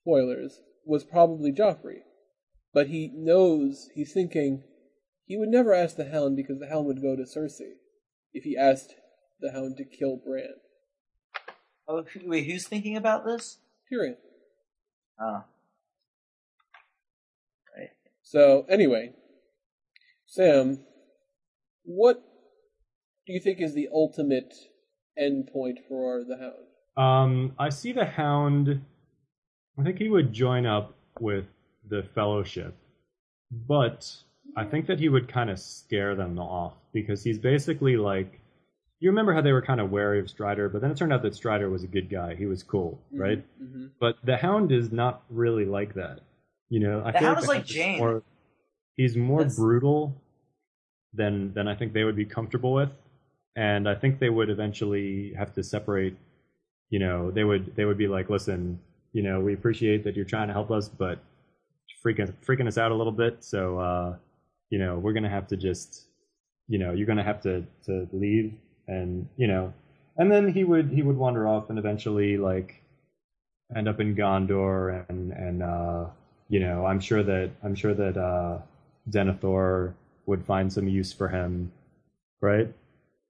spoilers, 0.00 0.60
was 0.84 1.04
probably 1.04 1.52
Joffrey. 1.52 2.00
But 2.72 2.88
he 2.88 3.10
knows 3.14 3.88
he's 3.94 4.12
thinking 4.12 4.62
he 5.24 5.36
would 5.36 5.48
never 5.48 5.74
ask 5.74 5.96
the 5.96 6.10
Hound 6.10 6.36
because 6.36 6.58
the 6.58 6.68
Hound 6.68 6.86
would 6.86 7.02
go 7.02 7.16
to 7.16 7.22
Cersei 7.22 7.74
if 8.32 8.44
he 8.44 8.56
asked 8.56 8.94
the 9.40 9.52
Hound 9.52 9.76
to 9.76 9.84
kill 9.84 10.16
Bran. 10.16 10.54
Oh, 11.86 12.04
wait, 12.24 12.46
who's 12.46 12.66
thinking 12.66 12.96
about 12.96 13.24
this? 13.24 13.58
Tyrion. 13.90 14.16
Oh, 15.20 15.44
right. 17.76 17.90
So 18.22 18.66
anyway, 18.68 19.12
Sam, 20.26 20.80
what 21.84 22.22
do 23.26 23.32
you 23.32 23.40
think 23.40 23.60
is 23.60 23.74
the 23.74 23.88
ultimate 23.92 24.54
end 25.18 25.48
point 25.52 25.78
for 25.88 26.22
the 26.24 26.36
Hound? 26.36 26.67
Um, 26.98 27.52
I 27.58 27.68
see 27.68 27.92
the 27.92 28.04
Hound. 28.04 28.82
I 29.78 29.82
think 29.84 29.98
he 29.98 30.08
would 30.08 30.32
join 30.32 30.66
up 30.66 30.94
with 31.20 31.44
the 31.88 32.02
Fellowship, 32.14 32.74
but 33.50 34.12
I 34.56 34.64
think 34.64 34.86
that 34.88 34.98
he 34.98 35.08
would 35.08 35.28
kind 35.32 35.50
of 35.50 35.58
scare 35.60 36.16
them 36.16 36.38
off 36.38 36.74
because 36.92 37.22
he's 37.22 37.38
basically 37.38 37.96
like. 37.96 38.40
You 39.00 39.10
remember 39.10 39.32
how 39.32 39.40
they 39.42 39.52
were 39.52 39.62
kind 39.62 39.80
of 39.80 39.92
wary 39.92 40.18
of 40.18 40.28
Strider, 40.28 40.68
but 40.68 40.80
then 40.80 40.90
it 40.90 40.96
turned 40.96 41.12
out 41.12 41.22
that 41.22 41.32
Strider 41.36 41.70
was 41.70 41.84
a 41.84 41.86
good 41.86 42.10
guy. 42.10 42.34
He 42.34 42.46
was 42.46 42.64
cool, 42.64 42.98
right? 43.12 43.44
Mm-hmm. 43.62 43.86
But 44.00 44.16
the 44.24 44.36
Hound 44.36 44.72
is 44.72 44.90
not 44.90 45.22
really 45.30 45.64
like 45.64 45.94
that. 45.94 46.18
You 46.68 46.80
know, 46.80 47.02
I 47.04 47.12
The 47.12 47.18
Hound 47.18 47.34
like 47.36 47.42
is 47.42 47.48
like 47.48 47.64
Jayne. 47.64 47.98
More, 47.98 48.22
he's 48.96 49.16
more 49.16 49.42
That's- 49.42 49.54
brutal 49.56 50.20
than 51.14 51.54
than 51.54 51.68
I 51.68 51.76
think 51.76 51.92
they 51.92 52.02
would 52.02 52.16
be 52.16 52.24
comfortable 52.24 52.72
with, 52.72 52.90
and 53.54 53.88
I 53.88 53.94
think 53.94 54.18
they 54.18 54.30
would 54.30 54.50
eventually 54.50 55.32
have 55.38 55.54
to 55.54 55.62
separate. 55.62 56.16
You 56.90 56.98
know, 56.98 57.30
they 57.30 57.44
would 57.44 57.74
they 57.76 57.84
would 57.84 57.98
be 57.98 58.08
like, 58.08 58.30
listen, 58.30 58.80
you 59.12 59.22
know, 59.22 59.40
we 59.40 59.54
appreciate 59.54 60.04
that 60.04 60.16
you're 60.16 60.24
trying 60.24 60.48
to 60.48 60.54
help 60.54 60.70
us, 60.70 60.88
but 60.88 61.18
freaking 62.04 62.32
freaking 62.46 62.66
us 62.66 62.78
out 62.78 62.92
a 62.92 62.94
little 62.94 63.12
bit. 63.12 63.44
So, 63.44 63.78
uh, 63.78 64.16
you 64.70 64.78
know, 64.78 64.98
we're 64.98 65.12
gonna 65.12 65.28
have 65.28 65.46
to 65.48 65.56
just, 65.56 66.06
you 66.68 66.78
know, 66.78 66.92
you're 66.92 67.06
gonna 67.06 67.22
have 67.22 67.40
to 67.42 67.64
to 67.86 68.08
leave, 68.12 68.54
and 68.86 69.28
you 69.36 69.46
know, 69.46 69.72
and 70.16 70.30
then 70.30 70.52
he 70.52 70.64
would 70.64 70.90
he 70.90 71.02
would 71.02 71.16
wander 71.16 71.46
off 71.46 71.70
and 71.70 71.78
eventually 71.78 72.36
like 72.36 72.82
end 73.76 73.88
up 73.88 74.00
in 74.00 74.14
Gondor 74.16 75.04
and 75.08 75.32
and 75.32 75.62
uh, 75.62 76.06
you 76.48 76.60
know 76.60 76.86
I'm 76.86 77.00
sure 77.00 77.22
that 77.22 77.50
I'm 77.62 77.74
sure 77.74 77.94
that 77.94 78.16
uh, 78.16 78.58
Denethor 79.10 79.94
would 80.26 80.44
find 80.44 80.72
some 80.72 80.88
use 80.88 81.12
for 81.12 81.28
him, 81.28 81.72
right? 82.40 82.72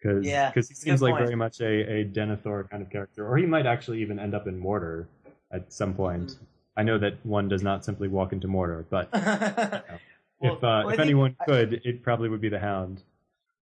Because 0.00 0.24
Yeah, 0.26 0.52
he 0.54 0.62
seems 0.62 1.02
like 1.02 1.12
point. 1.14 1.24
very 1.24 1.34
much 1.37 1.61
a, 1.61 1.66
a 2.00 2.04
Denethor 2.04 2.68
kind 2.70 2.82
of 2.82 2.90
character, 2.90 3.26
or 3.26 3.37
he 3.37 3.46
might 3.46 3.66
actually 3.66 4.00
even 4.00 4.18
end 4.18 4.34
up 4.34 4.46
in 4.46 4.61
Mordor 4.62 5.06
at 5.50 5.72
some 5.72 5.94
point. 5.94 6.28
Mm-hmm. 6.30 6.44
I 6.76 6.82
know 6.84 6.98
that 6.98 7.14
one 7.26 7.48
does 7.48 7.62
not 7.62 7.84
simply 7.84 8.06
walk 8.08 8.32
into 8.32 8.46
Mordor, 8.46 8.84
but 8.88 9.08
Well, 10.40 10.52
if 10.56 10.58
uh, 10.58 10.61
well, 10.62 10.88
if 10.90 10.96
think- 10.96 11.00
anyone 11.00 11.37
I- 11.40 11.44
could, 11.44 11.80
it 11.84 12.02
probably 12.02 12.28
would 12.28 12.40
be 12.40 12.48
the 12.48 12.61
Hound. 12.61 13.02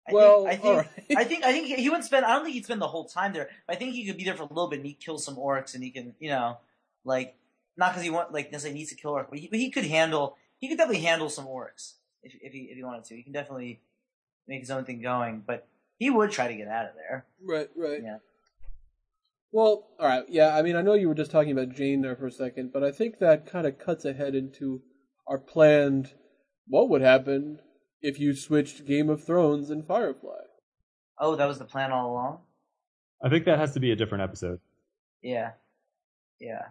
I 0.08 0.12
Well, 0.12 0.44
think, 0.44 0.48
I 0.48 0.52
think, 0.56 0.64
all 0.66 0.76
right. 0.76 0.88
I 1.16 1.24
think, 1.24 1.44
I 1.44 1.52
think 1.52 1.66
he 1.66 1.88
wouldn't 1.88 2.04
spend. 2.04 2.24
I 2.26 2.34
don't 2.34 2.44
think 2.44 2.54
he'd 2.54 2.64
spend 2.64 2.80
the 2.82 2.86
whole 2.86 3.06
time 3.06 3.32
there. 3.32 3.48
But 3.66 3.74
I 3.76 3.78
think 3.78 3.94
he 3.94 4.06
could 4.06 4.16
be 4.16 4.22
there 4.24 4.36
for 4.36 4.42
a 4.44 4.46
little 4.46 4.68
bit. 4.68 4.78
and 4.80 4.86
He'd 4.86 5.00
kill 5.00 5.18
some 5.18 5.34
orcs, 5.36 5.74
and 5.74 5.82
he 5.82 5.90
can, 5.90 6.14
you 6.20 6.28
know, 6.28 6.58
like 7.04 7.34
not 7.76 7.90
because 7.92 8.04
he 8.04 8.10
want 8.10 8.32
like 8.32 8.52
necessarily 8.52 8.78
needs 8.78 8.90
to 8.90 8.96
kill 8.96 9.12
orcs, 9.14 9.26
but 9.30 9.38
he, 9.40 9.48
but 9.48 9.58
he 9.58 9.70
could 9.70 9.84
handle. 9.86 10.36
He 10.58 10.68
could 10.68 10.76
definitely 10.78 11.02
handle 11.02 11.28
some 11.28 11.46
orcs 11.46 11.94
if 12.22 12.34
if 12.40 12.52
he 12.52 12.58
if 12.70 12.76
he 12.76 12.84
wanted 12.84 13.04
to. 13.06 13.16
He 13.16 13.22
can 13.24 13.32
definitely 13.32 13.80
make 14.46 14.60
his 14.60 14.70
own 14.70 14.84
thing 14.84 15.00
going. 15.02 15.42
But 15.44 15.66
he 15.98 16.10
would 16.10 16.30
try 16.30 16.48
to 16.48 16.54
get 16.54 16.68
out 16.68 16.86
of 16.86 16.92
there. 16.94 17.26
Right, 17.42 17.68
right. 17.76 18.00
Yeah. 18.02 18.18
Well, 19.52 19.88
all 19.98 20.06
right. 20.06 20.24
Yeah, 20.28 20.54
I 20.56 20.62
mean, 20.62 20.76
I 20.76 20.82
know 20.82 20.94
you 20.94 21.08
were 21.08 21.14
just 21.14 21.30
talking 21.30 21.52
about 21.52 21.74
Jayne 21.74 22.02
there 22.02 22.16
for 22.16 22.26
a 22.26 22.32
second, 22.32 22.72
but 22.72 22.84
I 22.84 22.90
think 22.92 23.18
that 23.18 23.46
kind 23.46 23.66
of 23.66 23.78
cuts 23.78 24.04
ahead 24.04 24.34
into 24.34 24.82
our 25.26 25.38
planned 25.38 26.12
what 26.68 26.88
would 26.88 27.00
happen 27.00 27.60
if 28.02 28.18
you 28.18 28.34
switched 28.34 28.86
Game 28.86 29.08
of 29.08 29.24
Thrones 29.24 29.70
and 29.70 29.86
Firefly. 29.86 30.42
Oh, 31.18 31.36
that 31.36 31.48
was 31.48 31.58
the 31.58 31.64
plan 31.64 31.92
all 31.92 32.12
along. 32.12 32.40
I 33.22 33.30
think 33.30 33.46
that 33.46 33.58
has 33.58 33.72
to 33.74 33.80
be 33.80 33.90
a 33.92 33.96
different 33.96 34.24
episode. 34.24 34.60
Yeah, 35.22 35.52
yeah. 36.38 36.66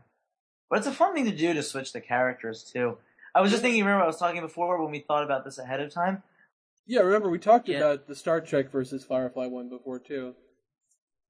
But 0.70 0.80
it's 0.80 0.88
a 0.88 0.92
fun 0.92 1.14
thing 1.16 1.26
to 1.26 1.36
do 1.36 1.54
to 1.54 1.64
switch 1.64 1.94
the 1.94 2.02
characters 2.02 2.64
too. 2.64 2.98
I 3.34 3.42
was 3.42 3.52
just 3.52 3.64
thinking. 3.64 3.84
Remember, 3.84 4.04
I 4.04 4.08
was 4.08 4.18
talking 4.18 4.42
before 4.42 4.82
when 4.82 4.92
we 4.92 5.00
thought 5.00 5.24
about 5.24 5.44
this 5.44 5.58
ahead 5.58 5.80
of 5.82 5.92
time. 5.92 6.24
Yeah, 6.88 7.02
remember 7.02 7.30
we 7.30 7.40
talked 7.40 7.68
Yeah. 7.68 7.78
about 7.78 8.08
the 8.08 8.16
Star 8.16 8.42
Trek 8.42 8.72
versus 8.72 9.04
Firefly 9.06 9.48
one 9.48 9.70
before 9.70 10.00
too. 10.00 10.36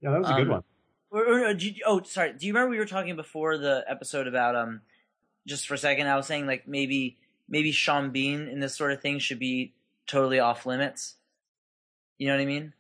Yeah, 0.02 0.12
that 0.12 0.20
was 0.22 0.30
a 0.30 0.34
good 0.34 0.41
Um, 0.44 0.50
one. 0.50 0.63
Or, 1.12 1.26
or, 1.26 1.46
or, 1.50 1.54
do 1.54 1.70
you- 1.70 1.84
oh, 1.86 2.02
sorry. 2.04 2.34
Do 2.34 2.46
you 2.46 2.54
remember 2.54 2.72
we 2.72 2.78
were 2.78 2.86
talking 2.86 3.15
before 3.15 3.58
the 3.58 3.84
episode 3.88 4.28
about 4.28 4.56
um? 4.56 4.82
Just 5.48 5.68
for 5.68 5.76
a 5.76 5.78
second, 5.78 6.08
I 6.08 6.15
was 6.15 6.26
saying 6.26 6.48
like 6.48 6.68
maybe 6.68 7.18
maybe 7.48 7.72
Sean 7.72 8.10
Bean 8.10 8.48
in 8.48 8.60
this 8.60 8.76
sort 8.76 8.91
of 8.91 9.02
thing 9.02 9.20
should 9.20 9.38
be 9.39 9.74
totally 10.08 10.39
off 10.39 10.65
limits. 10.65 11.15
You 12.18 12.28
know 12.28 12.34
what 12.36 12.41
I 12.41 12.46
mean? 12.46 12.74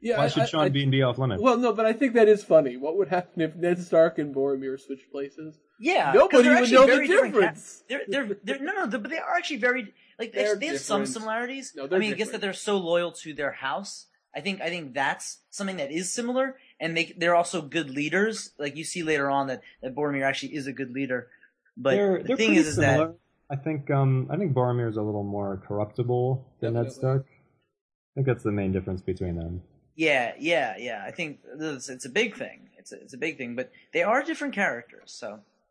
Yeah, 0.00 0.16
Why 0.16 0.24
I- 0.24 0.28
should 0.28 0.42
I- 0.44 0.46
Sean 0.46 0.64
I- 0.64 0.68
Bean 0.70 0.90
be 0.90 1.02
off 1.02 1.18
limits? 1.18 1.42
Well, 1.42 1.58
no, 1.58 1.72
but 1.74 1.84
I 1.86 1.92
think 1.92 2.14
that 2.14 2.26
is 2.28 2.42
funny. 2.42 2.76
What 2.78 2.96
would 2.96 3.08
happen 3.08 3.42
if 3.42 3.54
Ned 3.56 3.78
Stark 3.78 4.18
and 4.18 4.34
Boromir 4.34 4.80
switched 4.80 5.10
places? 5.12 5.58
Yeah, 5.78 6.12
Nobody 6.14 6.44
they're 6.44 6.60
would 6.62 6.72
know 6.72 6.80
the 6.80 6.86
very 6.86 7.06
different 7.06 7.34
ca- 7.34 7.40
difference. 7.40 7.84
They're 7.88 8.02
they're 8.08 8.36
they're 8.42 8.58
no 8.60 8.86
no, 8.86 8.98
but 8.98 9.10
they 9.10 9.18
are 9.18 9.36
actually 9.36 9.58
very 9.58 9.92
like 10.18 10.32
they, 10.32 10.42
They're 10.42 10.56
they 10.56 10.66
have 10.66 10.80
some 10.80 11.06
similarities. 11.06 11.72
No, 11.76 11.84
I 11.84 11.86
they're 11.86 11.98
mean, 11.98 12.12
I 12.14 12.16
guess 12.16 12.30
that 12.30 12.40
they're 12.40 12.52
so 12.52 12.76
loyal 12.78 13.12
to 13.12 13.32
their 13.34 13.52
house. 13.52 14.06
I 14.34 14.40
think 14.40 14.60
I 14.60 14.68
think 14.68 14.94
that's 14.94 15.38
something 15.50 15.76
that 15.78 15.90
is 15.90 16.12
similar, 16.12 16.56
and 16.80 16.96
they 16.96 17.14
they're 17.16 17.34
also 17.34 17.62
good 17.62 17.90
leaders. 17.90 18.50
Like 18.58 18.76
you 18.76 18.84
see 18.84 19.02
later 19.02 19.30
on 19.30 19.46
that 19.48 19.62
that 19.82 19.94
Boromir 19.94 20.24
actually 20.24 20.54
is 20.54 20.66
a 20.66 20.72
good 20.72 20.92
leader. 20.92 21.28
But 21.76 21.90
they're, 21.94 22.18
the 22.18 22.24
they're 22.24 22.36
thing 22.36 22.46
pretty 22.48 22.60
is, 22.60 22.68
is 22.68 22.74
similar. 22.76 23.06
that 23.08 23.14
I 23.50 23.56
think 23.56 23.90
um 23.90 24.28
I 24.30 24.36
think 24.36 24.52
Boromir's 24.54 24.96
a 24.96 25.02
little 25.02 25.24
more 25.24 25.62
corruptible 25.66 26.44
than 26.60 26.74
Ned 26.74 26.84
Definitely. 26.86 26.98
Stark. 26.98 27.26
I 27.26 28.12
think 28.14 28.26
that's 28.26 28.42
the 28.42 28.52
main 28.52 28.72
difference 28.72 29.00
between 29.00 29.36
them. 29.36 29.62
yeah, 29.94 30.32
yeah, 30.38 30.74
yeah. 30.78 31.04
I 31.06 31.10
think 31.12 31.38
it's, 31.58 31.88
it's 31.88 32.04
a 32.04 32.08
big 32.10 32.36
thing. 32.36 32.68
It's 32.76 32.92
a, 32.92 32.96
it's 33.00 33.14
a 33.14 33.18
big 33.18 33.38
thing, 33.38 33.54
but 33.56 33.70
they 33.92 34.02
are 34.02 34.22
different 34.22 34.54
characters. 34.54 35.12
So 35.12 35.40